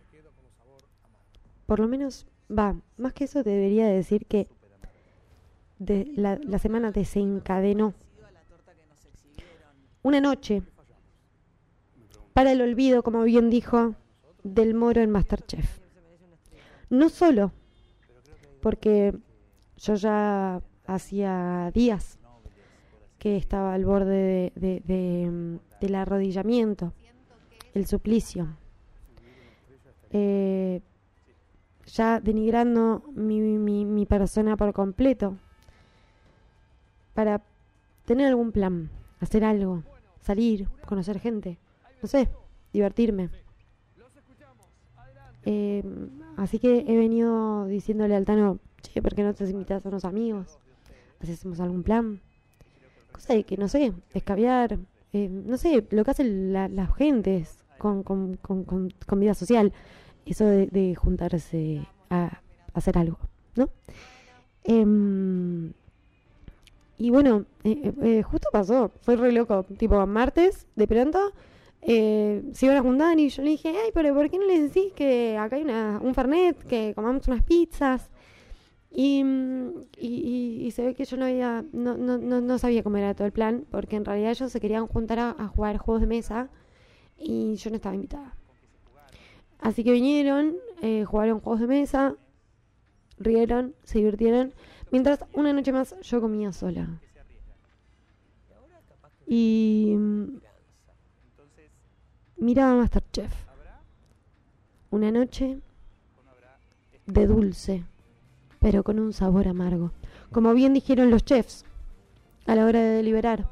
[1.67, 4.49] Por lo menos, va, más que eso debería decir que
[5.79, 7.95] de la, la semana desencadenó
[10.07, 10.63] una noche
[12.33, 13.97] para el olvido, como bien dijo,
[14.45, 15.81] del moro en Masterchef.
[16.91, 17.51] No solo
[18.63, 19.17] porque
[19.77, 22.21] yo ya hacía días
[23.19, 26.93] que estaba al borde de, del arrodillamiento,
[27.75, 28.47] el suplicio,
[30.13, 30.83] eh,
[31.87, 35.37] ya denigrando mi, mi, mi persona por completo,
[37.13, 37.43] para
[38.05, 38.89] tener algún plan,
[39.21, 39.83] hacer algo,
[40.27, 41.59] salir, conocer gente
[42.03, 42.29] no sé,
[42.73, 43.31] divertirme.
[45.45, 45.83] Eh,
[46.37, 50.05] así que he venido diciéndole al Tano, che, ¿por qué no te invitas a unos
[50.05, 50.59] amigos?
[51.21, 52.21] Así hacemos algún plan.
[53.13, 54.79] Cosa de que, no sé, escabiar,
[55.13, 59.73] eh, no sé, lo que hacen las gentes con, con, con, con, vida social.
[60.27, 62.43] Eso de, juntarse a,
[62.75, 63.19] hacer algo,
[63.55, 63.71] ¿no?
[64.65, 65.73] Em,
[66.99, 69.65] y bueno, eh, justo pasó, fue re loco.
[69.79, 71.33] Tipo, martes, de pronto
[71.83, 74.63] eh, se iban a juntar y yo le dije, ay, pero ¿por qué no les
[74.75, 78.11] decís que acá hay una, un Fernet, que comamos unas pizzas?
[78.91, 79.23] Y,
[79.99, 83.33] y, se ve que yo no había, no, no, no, sabía cómo era todo el
[83.33, 86.49] plan, porque en realidad ellos se querían juntar a, jugar juegos de mesa
[87.19, 88.35] y yo no estaba invitada.
[89.61, 92.17] Así que vinieron, eh, jugaron juegos de mesa,
[93.19, 94.55] rieron, se divirtieron,
[94.97, 96.89] mientras una noche más yo comía sola.
[99.27, 99.95] Y
[102.39, 103.31] miraba Masterchef.
[104.91, 105.61] Una noche
[107.05, 107.85] de dulce,
[108.59, 109.93] pero con un sabor amargo.
[110.33, 111.67] Como bien dijeron los chefs
[112.47, 113.47] a la hora de deliberar.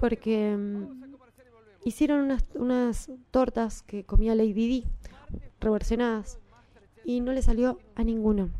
[0.00, 1.04] Porque mm,
[1.84, 4.84] hicieron unas, unas tortas que comía Lady D,
[5.60, 6.38] reversionadas,
[7.08, 8.50] y no le salió a ninguno.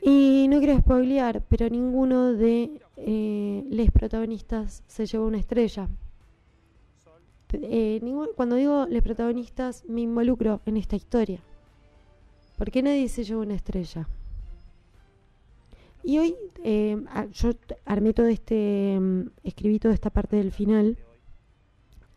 [0.00, 5.88] Y no quiero spoilear, pero ninguno de eh, los protagonistas se llevó una estrella.
[7.52, 8.00] Eh,
[8.36, 11.40] cuando digo los protagonistas, me involucro en esta historia.
[12.56, 14.08] ¿Por qué nadie se llevó una estrella?
[16.04, 16.96] Y hoy eh,
[17.32, 17.50] yo
[17.86, 20.96] armé todo este, mm, escribí toda esta parte del final,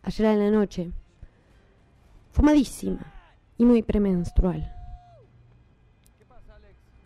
[0.03, 0.91] ayer en la noche,
[2.31, 3.20] fumadísima
[3.61, 4.73] y muy premenstrual.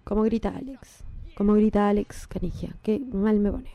[0.06, 1.04] Como grita Alex.
[1.36, 2.78] Como grita Alex Canigia.
[2.82, 3.72] Que mal me pone.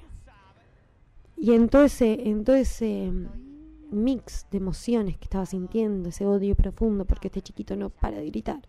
[1.36, 3.26] Y en todo ese, en todo ese mm,
[3.90, 8.24] mix de emociones que estaba sintiendo, ese odio profundo porque este chiquito no para de
[8.24, 8.62] gritar.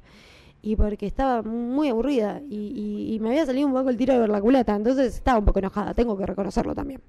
[0.62, 4.30] Y porque estaba muy aburrida y, me había salido un poco el tiro de ver
[4.30, 4.76] la culata.
[4.76, 7.02] Entonces estaba un poco enojada, tengo que reconocerlo también.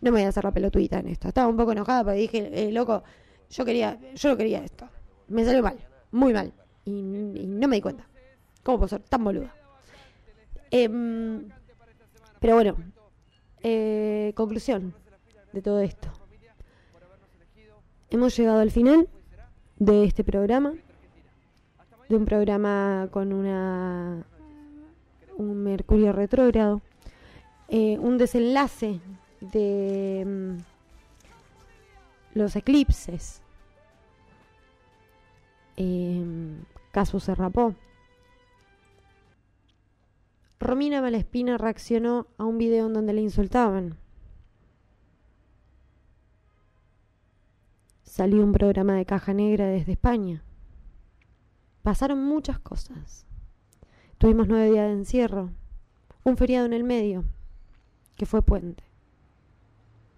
[0.00, 1.26] No me voy a hacer la pelotudita en esto.
[1.26, 3.02] Estaba un poco enojada porque dije, eh, loco,
[3.50, 4.88] yo quería, yo no quería esto.
[5.26, 5.78] Me salió mal,
[6.14, 6.52] muy mal.
[6.84, 8.06] Y, y no me di cuenta.
[8.62, 9.54] ¿Cómo puedo ser tan boluda?
[10.70, 11.48] Em,
[12.40, 12.76] pero bueno,
[13.62, 14.94] eh, conclusión
[15.52, 16.08] de todo esto.
[18.10, 19.08] Hemos llegado al final
[19.78, 20.74] de este programa,
[22.08, 24.26] de un programa con una
[25.36, 26.80] un Mercurio retrógrado,
[27.68, 29.00] eh, un desenlace
[29.40, 30.58] de em,
[32.34, 33.43] los eclipses
[35.76, 36.24] eh,
[36.92, 37.74] Casu se rapó.
[40.60, 43.98] Romina Malespina reaccionó a un video en donde le insultaban.
[48.02, 50.42] Salió un programa de caja negra desde España.
[51.82, 53.26] Pasaron muchas cosas.
[54.18, 55.50] Tuvimos nueve días de encierro,
[56.22, 57.24] un feriado en el medio,
[58.16, 58.84] que fue puente.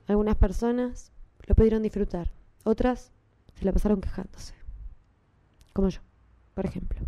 [0.06, 1.10] Algunas personas
[1.46, 2.30] lo pudieron disfrutar,
[2.62, 3.10] otras
[3.54, 4.54] se la pasaron quejándose,
[5.76, 6.00] como yo,
[6.54, 6.98] por ejemplo.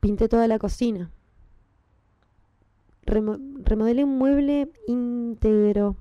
[0.00, 1.10] Pinté toda la cocina,
[3.06, 5.96] remodelé un mueble íntegro.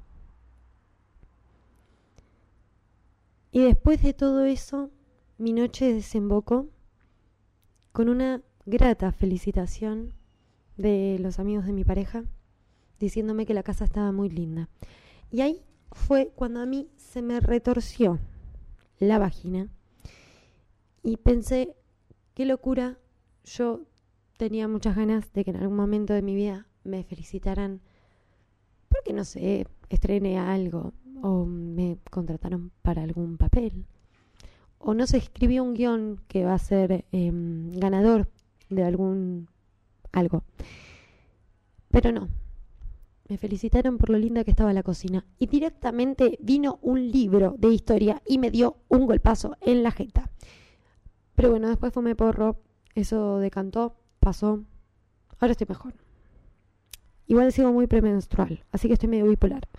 [3.54, 4.92] Y después de todo eso,
[5.38, 6.68] mi noche desembocó
[7.94, 10.14] con una grata felicitación
[10.76, 12.26] de los amigos de mi pareja,
[13.00, 14.68] diciéndome que la casa estaba muy linda.
[15.32, 15.64] Y ahí
[15.94, 18.20] fue cuando a mí se me retorció
[19.00, 19.70] la vagina
[21.04, 21.76] y pensé,
[22.34, 22.98] qué locura,
[23.44, 23.82] yo
[24.38, 27.82] tenía muchas ganas de que en algún momento de mi vida me felicitaran
[28.88, 33.86] porque no sé, estrené algo o me contrataron para algún papel
[34.80, 38.30] o no se escribió un guion que va a ser em, ganador
[38.70, 39.48] de algún
[40.12, 40.44] algo.
[41.90, 42.30] Pero no.
[43.28, 45.26] Me felicitaron por lo linda que estaba la cocina.
[45.38, 50.32] Y directamente vino un libro de historia y me dio un golpazo en la jeta.
[51.40, 52.58] Pero bueno, después fumé porro.
[52.96, 54.62] Eso decantó, pasó.
[55.40, 55.94] Ahora estoy mejor.
[57.28, 59.70] Igual sigo muy premenstrual, así que estoy medio bipolar.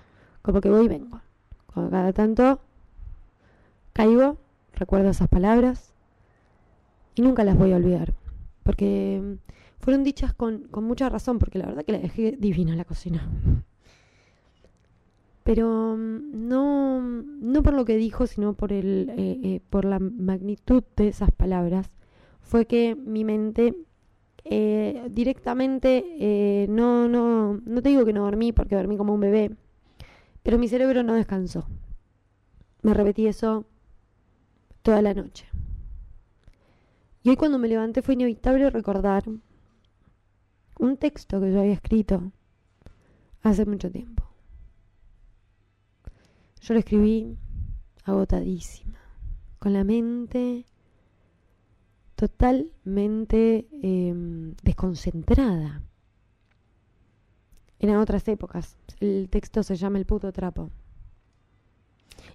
[0.41, 1.20] Como que voy y vengo.
[1.74, 2.61] cada tanto
[3.93, 4.39] caigo,
[4.73, 5.93] recuerdo esas palabras
[7.15, 8.15] y nunca las voy a olvidar.
[8.62, 9.37] Porque
[9.81, 13.28] fueron dichas con, mucha razón, porque la verdad que la dejé divina la cocina.
[15.51, 19.99] Pero mm, no, no por lo que dijo, sino por, el, eh, eh, por la
[19.99, 21.91] magnitud de esas palabras,
[22.41, 23.75] fue que mi mente
[24.45, 29.51] eh, directamente, no, no, no te digo que no dormí porque dormí como un bebé,
[30.45, 31.67] pero mi cerebro no descansó.
[32.83, 33.67] Me repetí eso
[34.83, 35.47] toda la noche.
[37.25, 39.25] Y hoy cuando me levanté fue inevitable recordar
[40.79, 42.31] un texto que yo había escrito
[43.43, 44.30] hace mucho tiempo.
[46.61, 47.39] Yo lo escribí
[48.05, 48.99] agotadísima,
[49.59, 50.66] con la mente
[52.16, 55.82] totalmente em, desconcentrada.
[57.78, 58.77] Eran otras épocas.
[59.01, 60.70] El texto se llama El puto trapo.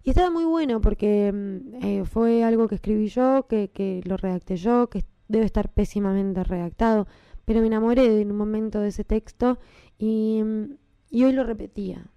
[0.04, 4.58] Y estaba muy bueno porque em, eh, fue algo que escribí yo, que, lo redacté
[4.58, 7.06] yo, que debe estar pésimamente redactado,
[7.46, 9.60] pero me enamoré en un momento de ese texto
[10.00, 10.78] y, em,
[11.12, 12.08] y hoy lo repetía.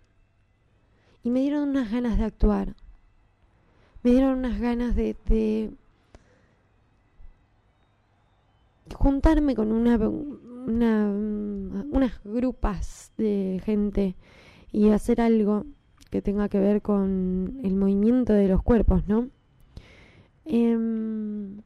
[1.28, 2.74] Y me dieron unas ganas de actuar.
[4.02, 5.70] Me dieron unas ganas de,
[8.94, 11.06] juntarme con una, una,
[11.90, 14.16] unas grupas de gente
[14.72, 15.66] y hacer algo
[16.09, 19.28] que tenga que ver con el movimiento de los cuerpos, ¿no?
[20.46, 21.60] Em,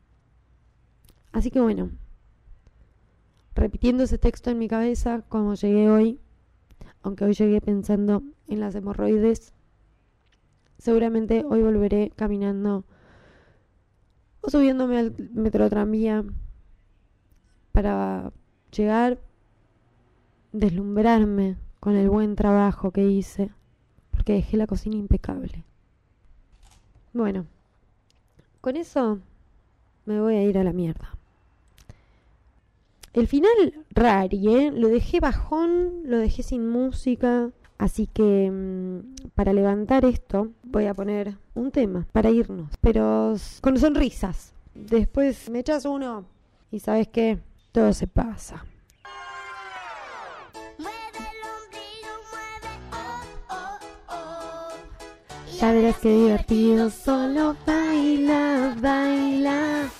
[1.30, 1.93] así que bueno,
[3.55, 6.18] repitiendo ese texto en mi cabeza, como llegué hoy,
[7.05, 9.52] aunque hoy llegué pensando en las hemorroides,
[10.78, 12.85] seguramente hoy volveré caminando
[14.40, 16.24] o subiéndome al metro tranvía
[17.70, 18.32] para
[18.77, 19.20] llegar,
[20.52, 23.51] deslumbrarme con el buen trabajo que hice,
[24.10, 25.64] porque dejé la cocina impecable.
[27.12, 27.47] Bueno,
[28.60, 29.20] con eso
[30.05, 31.16] me voy a ir a la mierda.
[33.12, 34.70] El final, rari, ¿eh?
[34.73, 37.51] Lo dejé bajón, lo dejé sin música.
[37.83, 43.77] Así que mm, para levantar esto voy a poner un tema para irnos, pero con
[43.77, 44.53] sonrisas.
[44.73, 46.25] Después me echas uno
[46.71, 47.41] y sabes qué,
[47.73, 48.65] todo se pasa.
[55.59, 59.91] Ya verás que divertido, solo baila, baila.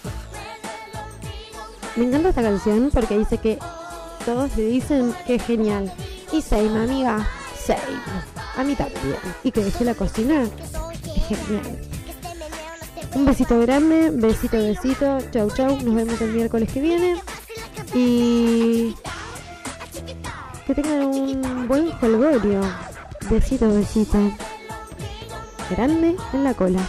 [1.97, 3.59] Me encanta esta canción porque dice que
[4.25, 5.93] todos le dicen que es genial.
[6.33, 7.27] Y same, amiga,
[7.65, 8.01] same.
[8.57, 9.17] A mí también.
[9.45, 10.47] Y que dejé la cocina,
[11.29, 11.79] genial.
[13.15, 15.19] Un besito grande, besito, besito.
[15.33, 15.77] Chau, chau.
[15.83, 17.21] Nos vemos el miércoles que viene.
[17.95, 18.95] Y
[20.67, 22.61] que tengan un buen jolgorio.
[23.31, 24.19] Besito, besito.
[25.71, 26.81] Grande en la cola.